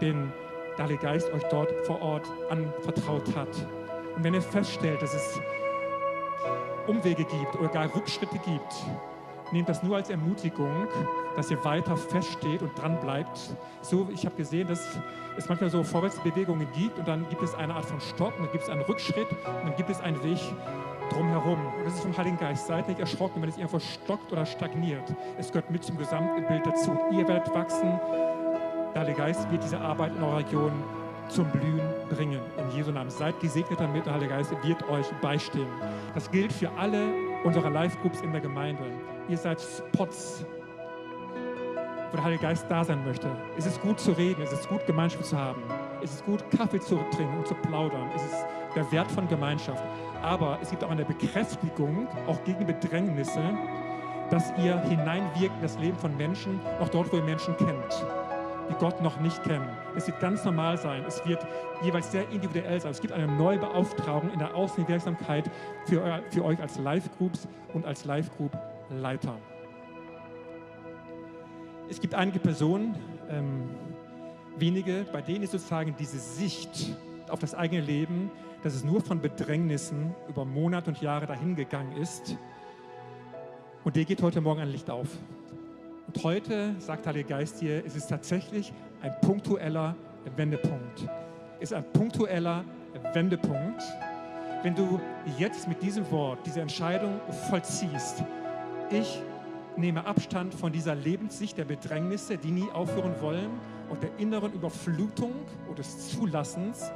[0.00, 0.32] den
[0.76, 3.66] der Heilige Geist euch dort vor Ort anvertraut hat.
[4.16, 5.40] Und wenn ihr feststellt, dass es
[6.86, 8.74] Umwege gibt oder gar Rückschritte gibt,
[9.52, 10.86] nehmt das nur als Ermutigung,
[11.36, 13.56] dass ihr weiter feststeht und dran bleibt.
[13.80, 14.98] So, ich habe gesehen, dass
[15.36, 18.64] es manchmal so Vorwärtsbewegungen gibt und dann gibt es eine Art von Stopp dann gibt
[18.64, 20.38] es einen Rückschritt und dann gibt es einen Weg
[21.10, 21.58] drumherum.
[21.78, 22.66] Und das ist vom Heiligen Geist.
[22.66, 25.14] Seid nicht erschrocken, wenn es irgendwo stockt oder stagniert.
[25.38, 26.96] Es gehört mit zum Gesamtbild dazu.
[27.10, 27.98] Ihr werdet wachsen.
[28.94, 30.72] Der Heilige Geist wird diese Arbeit in eurer Region
[31.28, 31.80] zum Blühen
[32.10, 32.40] bringen.
[32.58, 33.10] In Jesu Namen.
[33.10, 35.68] Seid gesegnet damit, der Heilige Geist wird euch beistehen.
[36.14, 37.12] Das gilt für alle
[37.44, 38.84] unsere Live-Groups in der Gemeinde.
[39.28, 40.44] Ihr seid Spots,
[42.12, 43.30] wo der Heilige Geist da sein möchte.
[43.56, 45.62] Es ist gut zu reden, es ist gut Gemeinschaft zu haben.
[46.02, 48.10] Es ist gut Kaffee zu trinken und zu plaudern.
[48.14, 48.46] Es ist
[48.76, 49.82] der Wert von Gemeinschaft.
[50.20, 53.42] Aber es gibt auch eine Bekräftigung, auch gegen Bedrängnisse,
[54.30, 58.04] dass ihr hineinwirkt in das Leben von Menschen, auch dort, wo ihr Menschen kennt,
[58.68, 59.68] die Gott noch nicht kennen.
[59.96, 61.04] Es wird ganz normal sein.
[61.06, 61.44] Es wird
[61.82, 62.92] jeweils sehr individuell sein.
[62.92, 65.50] Es gibt eine neue Beauftragung in der Außenwirksamkeit
[65.86, 69.36] für, für euch als Live-Groups und als Live-Group-Leiter.
[71.92, 72.96] Es gibt einige Personen,
[73.28, 73.68] ähm,
[74.56, 76.96] wenige, bei denen ist sozusagen diese Sicht
[77.28, 78.30] auf das eigene Leben,
[78.62, 82.38] dass es nur von Bedrängnissen über Monate und Jahre dahingegangen ist.
[83.84, 85.06] Und dir geht heute Morgen ein Licht auf.
[86.06, 88.72] Und heute, sagt Heiliger Geist dir, es ist tatsächlich
[89.02, 89.94] ein punktueller
[90.34, 91.06] Wendepunkt.
[91.60, 92.64] Es ist ein punktueller
[93.12, 93.82] Wendepunkt,
[94.62, 94.98] wenn du
[95.36, 97.20] jetzt mit diesem Wort diese Entscheidung
[97.50, 98.24] vollziehst.
[98.90, 99.20] Ich
[99.76, 103.50] nehme Abstand von dieser Lebenssicht der Bedrängnisse, die nie aufhören wollen
[103.88, 105.32] und der inneren Überflutung
[105.66, 106.90] oder des Zulassens.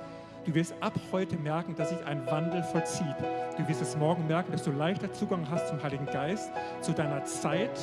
[0.45, 3.17] Du wirst ab heute merken, dass sich ein Wandel vollzieht.
[3.59, 6.51] Du wirst es morgen merken, dass du leichter Zugang hast zum Heiligen Geist,
[6.83, 7.79] zu deiner Zeit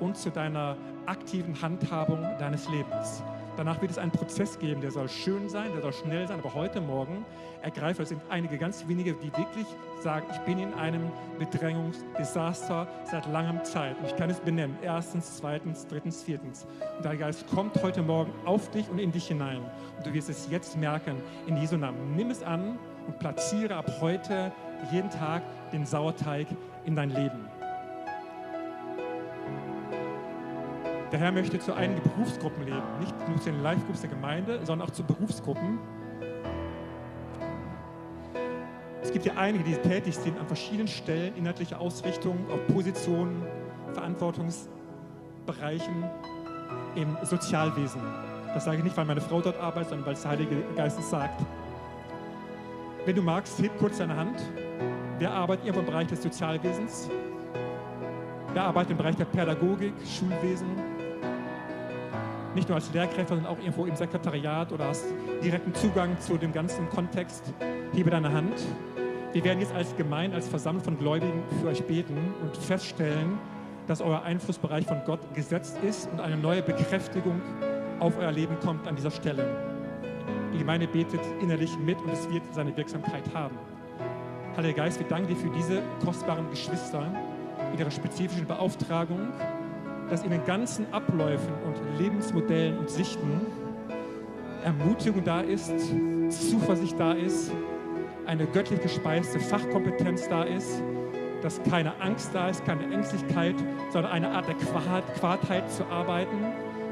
[0.00, 0.76] und zu deiner
[1.06, 3.22] aktiven Handhabung deines Lebens.
[3.58, 6.54] Danach wird es einen Prozess geben, der soll schön sein, der soll schnell sein, aber
[6.54, 7.26] heute Morgen
[7.60, 9.66] ergreife, es sind einige ganz wenige, die wirklich
[10.00, 13.98] sagen, ich bin in einem Bedrängungsdesaster seit langem Zeit.
[13.98, 16.68] Und ich kann es benennen, erstens, zweitens, drittens, viertens.
[16.98, 19.62] Und der Geist kommt heute Morgen auf dich und in dich hinein.
[19.96, 21.16] Und du wirst es jetzt merken,
[21.48, 22.14] in Jesu Namen.
[22.14, 22.78] Nimm es an
[23.08, 24.52] und platziere ab heute
[24.92, 25.42] jeden Tag
[25.72, 26.46] den Sauerteig
[26.84, 27.47] in dein Leben.
[31.10, 34.88] Der Herr möchte zu einigen Berufsgruppen leben, nicht nur zu den Live-Groups der Gemeinde, sondern
[34.88, 35.78] auch zu Berufsgruppen.
[39.02, 43.42] Es gibt ja einige, die tätig sind an verschiedenen Stellen, inhaltliche Ausrichtung, auf Positionen,
[43.94, 46.04] Verantwortungsbereichen
[46.94, 48.02] im Sozialwesen.
[48.52, 50.98] Das sage ich nicht, weil meine Frau dort arbeitet, sondern weil es der Heilige Geist
[50.98, 51.40] es sagt.
[53.06, 54.42] Wenn du magst, heb kurz deine Hand.
[55.18, 57.08] Wer arbeitet irgendwo im Bereich des Sozialwesens?
[58.52, 60.87] Wer arbeitet im Bereich der Pädagogik, Schulwesen?
[62.54, 65.04] Nicht nur als Lehrkräfte, sondern auch irgendwo im Sekretariat oder hast
[65.42, 67.52] direkten Zugang zu dem ganzen Kontext.
[67.92, 68.54] Hebe deine Hand.
[69.32, 73.38] Wir werden jetzt als Gemeinde, als Versammlung von Gläubigen für euch beten und feststellen,
[73.86, 77.40] dass euer Einflussbereich von Gott gesetzt ist und eine neue Bekräftigung
[78.00, 79.44] auf euer Leben kommt an dieser Stelle.
[80.52, 83.56] Die Gemeinde betet innerlich mit und es wird seine Wirksamkeit haben.
[84.56, 87.06] Heiliger Geist, wir danken dir für diese kostbaren Geschwister
[87.72, 89.28] in ihrer spezifischen Beauftragung,
[90.10, 93.40] dass in den ganzen Abläufen und Lebensmodellen und Sichten
[94.64, 95.72] Ermutigung da ist,
[96.30, 97.52] Zuversicht da ist,
[98.26, 100.82] eine göttlich gespeiste Fachkompetenz da ist,
[101.42, 103.54] dass keine Angst da ist, keine Ängstlichkeit,
[103.90, 106.44] sondern eine Art der Quart- Quartheit zu arbeiten,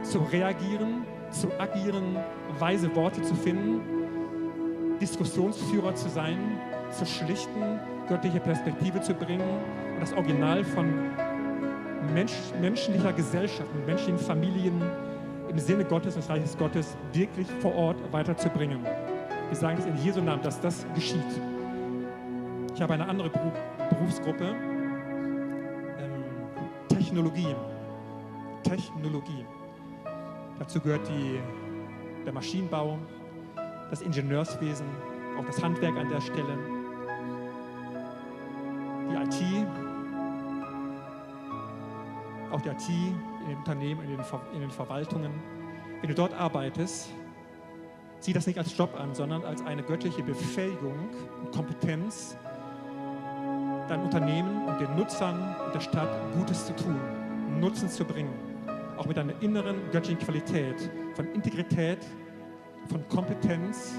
[0.03, 2.17] zu reagieren, zu agieren,
[2.59, 3.81] weise Worte zu finden,
[5.01, 6.39] Diskussionsführer zu sein,
[6.91, 9.61] zu schlichten, göttliche Perspektive zu bringen
[9.95, 10.87] und das Original von
[12.15, 14.83] Mensch, menschlicher Gesellschaft und menschlichen Familien
[15.49, 18.81] im Sinne Gottes, des Reiches Gottes, wirklich vor Ort weiterzubringen.
[19.49, 21.21] Wir sagen es in Jesu Namen, dass das geschieht.
[22.75, 23.53] Ich habe eine andere Beru-
[23.91, 24.45] Berufsgruppe,
[25.99, 26.25] ähm,
[26.89, 27.55] Technologie.
[28.63, 29.47] Technologie.
[30.59, 31.39] Dazu gehört die,
[32.25, 32.99] der Maschinenbau,
[33.91, 34.87] das Ingenieurswesen,
[35.39, 36.59] auch das Handwerk an der Stelle,
[42.67, 45.33] die IT in den Unternehmen, in den, Ver in den Verwaltungen.
[46.01, 47.09] Wenn du dort arbeitest,
[48.21, 51.09] sieh das nicht als Job an, sondern als eine göttliche Befähigung
[51.43, 52.37] und Kompetenz,
[53.89, 56.99] dein Unternehmen und den Nutzern und der Stadt Gutes zu tun,
[57.61, 58.35] Nutzen zu bringen.
[58.97, 62.05] Auch mit einer inneren göttlichen Qualität von Integrität,
[62.89, 63.95] von Kompetenz,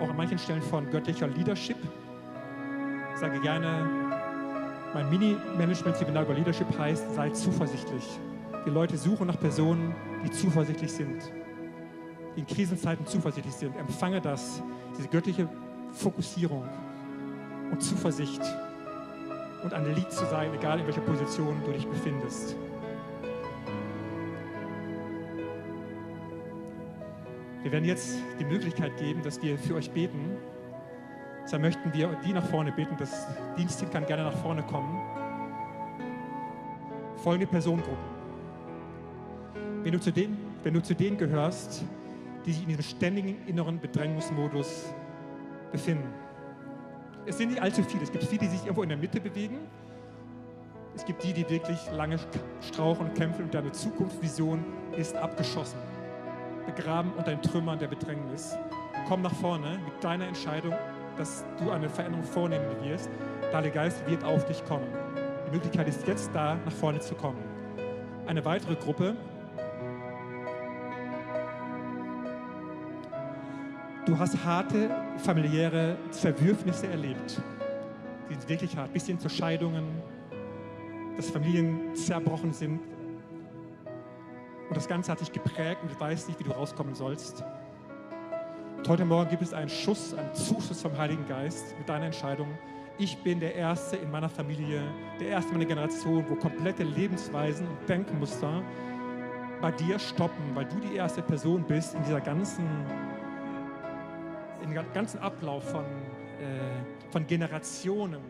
[0.00, 1.76] auch an manchen Stellen von göttlicher Leadership.
[3.14, 4.03] Ich sage gerne,
[4.94, 8.20] mein Mini-Management-Seminar über Leadership heißt, sei zuversichtlich.
[8.64, 9.92] Die Leute suchen nach Personen,
[10.24, 11.20] die zuversichtlich sind,
[12.36, 13.76] die in Krisenzeiten zuversichtlich sind.
[13.76, 14.62] Empfange das,
[14.96, 15.48] diese göttliche
[15.92, 16.64] Fokussierung
[17.72, 18.40] und Zuversicht
[19.64, 22.56] und ein Lied zu sein, egal in welcher Position du dich befindest.
[27.62, 30.36] Wir werden jetzt die Möglichkeit geben, dass wir für euch beten.
[31.44, 32.96] Deshalb möchten wir die nach vorne beten.
[32.98, 33.26] Das
[33.56, 34.98] Dienstteam kann gerne nach vorne kommen.
[37.16, 38.14] Folgende Personengruppen.
[39.82, 41.84] Wenn du, zu denen, wenn du zu denen gehörst,
[42.46, 44.94] die sich in diesem ständigen inneren Bedrängungsmodus
[45.70, 46.08] befinden.
[47.26, 48.02] Es sind nicht allzu viele.
[48.02, 49.58] Es gibt viele, die sich irgendwo in der Mitte bewegen.
[50.94, 52.18] Es gibt die, die wirklich lange
[52.60, 54.64] strauchen und kämpfen und deine Zukunftsvision
[54.96, 55.78] ist abgeschossen.
[56.66, 58.56] Begraben unter den Trümmern der Bedrängnis.
[59.08, 60.74] Komm nach vorne mit deiner Entscheidung
[61.16, 63.08] dass du eine Veränderung vornehmen wirst.
[63.42, 64.86] Der Heilige Geist wird auf dich kommen.
[65.46, 67.38] Die Möglichkeit ist jetzt da, nach vorne zu kommen.
[68.26, 69.16] Eine weitere Gruppe.
[74.06, 77.40] Du hast harte familiäre Zerwürfnisse erlebt.
[78.28, 79.84] Die sind wirklich hart, bis hin zu Scheidungen,
[81.16, 82.80] dass Familien zerbrochen sind.
[84.68, 87.44] Und das Ganze hat dich geprägt und du weißt nicht, wie du rauskommen sollst.
[88.84, 92.48] Und heute Morgen gibt es einen Schuss, einen Zuschuss vom Heiligen Geist mit deiner Entscheidung.
[92.98, 94.82] Ich bin der Erste in meiner Familie,
[95.18, 98.62] der Erste in meiner Generation, wo komplette Lebensweisen und Denkmuster
[99.62, 102.66] bei dir stoppen, weil du die erste Person bist in dieser ganzen,
[104.62, 108.20] in dem ganzen Ablauf von, äh, von Generationen.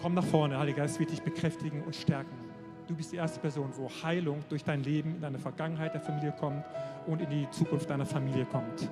[0.00, 2.41] Komm nach vorne, Heiliger Geist wird dich bekräftigen und stärken.
[2.88, 6.32] Du bist die erste Person, wo Heilung durch dein Leben in deine Vergangenheit der Familie
[6.38, 6.64] kommt
[7.06, 8.90] und in die Zukunft deiner Familie kommt.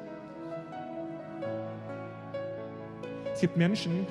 [3.33, 4.07] Es gibt Menschen,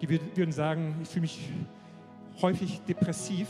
[0.00, 1.50] die würd- würden sagen, ich fühle mich
[2.40, 3.48] häufig depressiv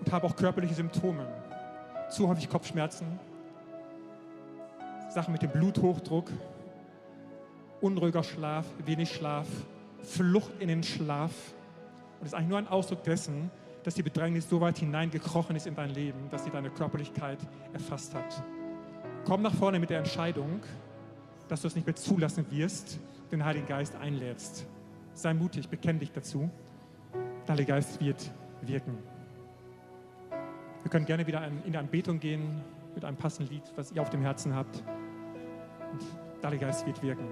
[0.00, 1.26] und habe auch körperliche Symptome.
[2.10, 3.18] Zu häufig Kopfschmerzen,
[5.10, 6.30] Sachen mit dem Bluthochdruck,
[7.80, 9.46] unruhiger Schlaf, wenig Schlaf,
[10.02, 11.32] Flucht in den Schlaf.
[12.22, 13.50] Und es ist eigentlich nur ein Ausdruck dessen,
[13.82, 17.38] dass die Bedrängnis so weit hineingekrochen ist in dein Leben, dass sie deine Körperlichkeit
[17.72, 18.44] erfasst hat.
[19.24, 20.60] Komm nach vorne mit der Entscheidung,
[21.48, 23.00] dass du es nicht mehr zulassen wirst,
[23.32, 24.68] den Heiligen Geist einlädst.
[25.14, 26.48] Sei mutig, bekenn dich dazu.
[27.48, 28.98] Der Heilige Geist wird wirken.
[30.82, 32.60] Wir können gerne wieder in die Anbetung gehen
[32.94, 34.76] mit einem passenden Lied, was ihr auf dem Herzen habt.
[35.90, 36.02] Und
[36.40, 37.26] der Heilige Geist wird wirken.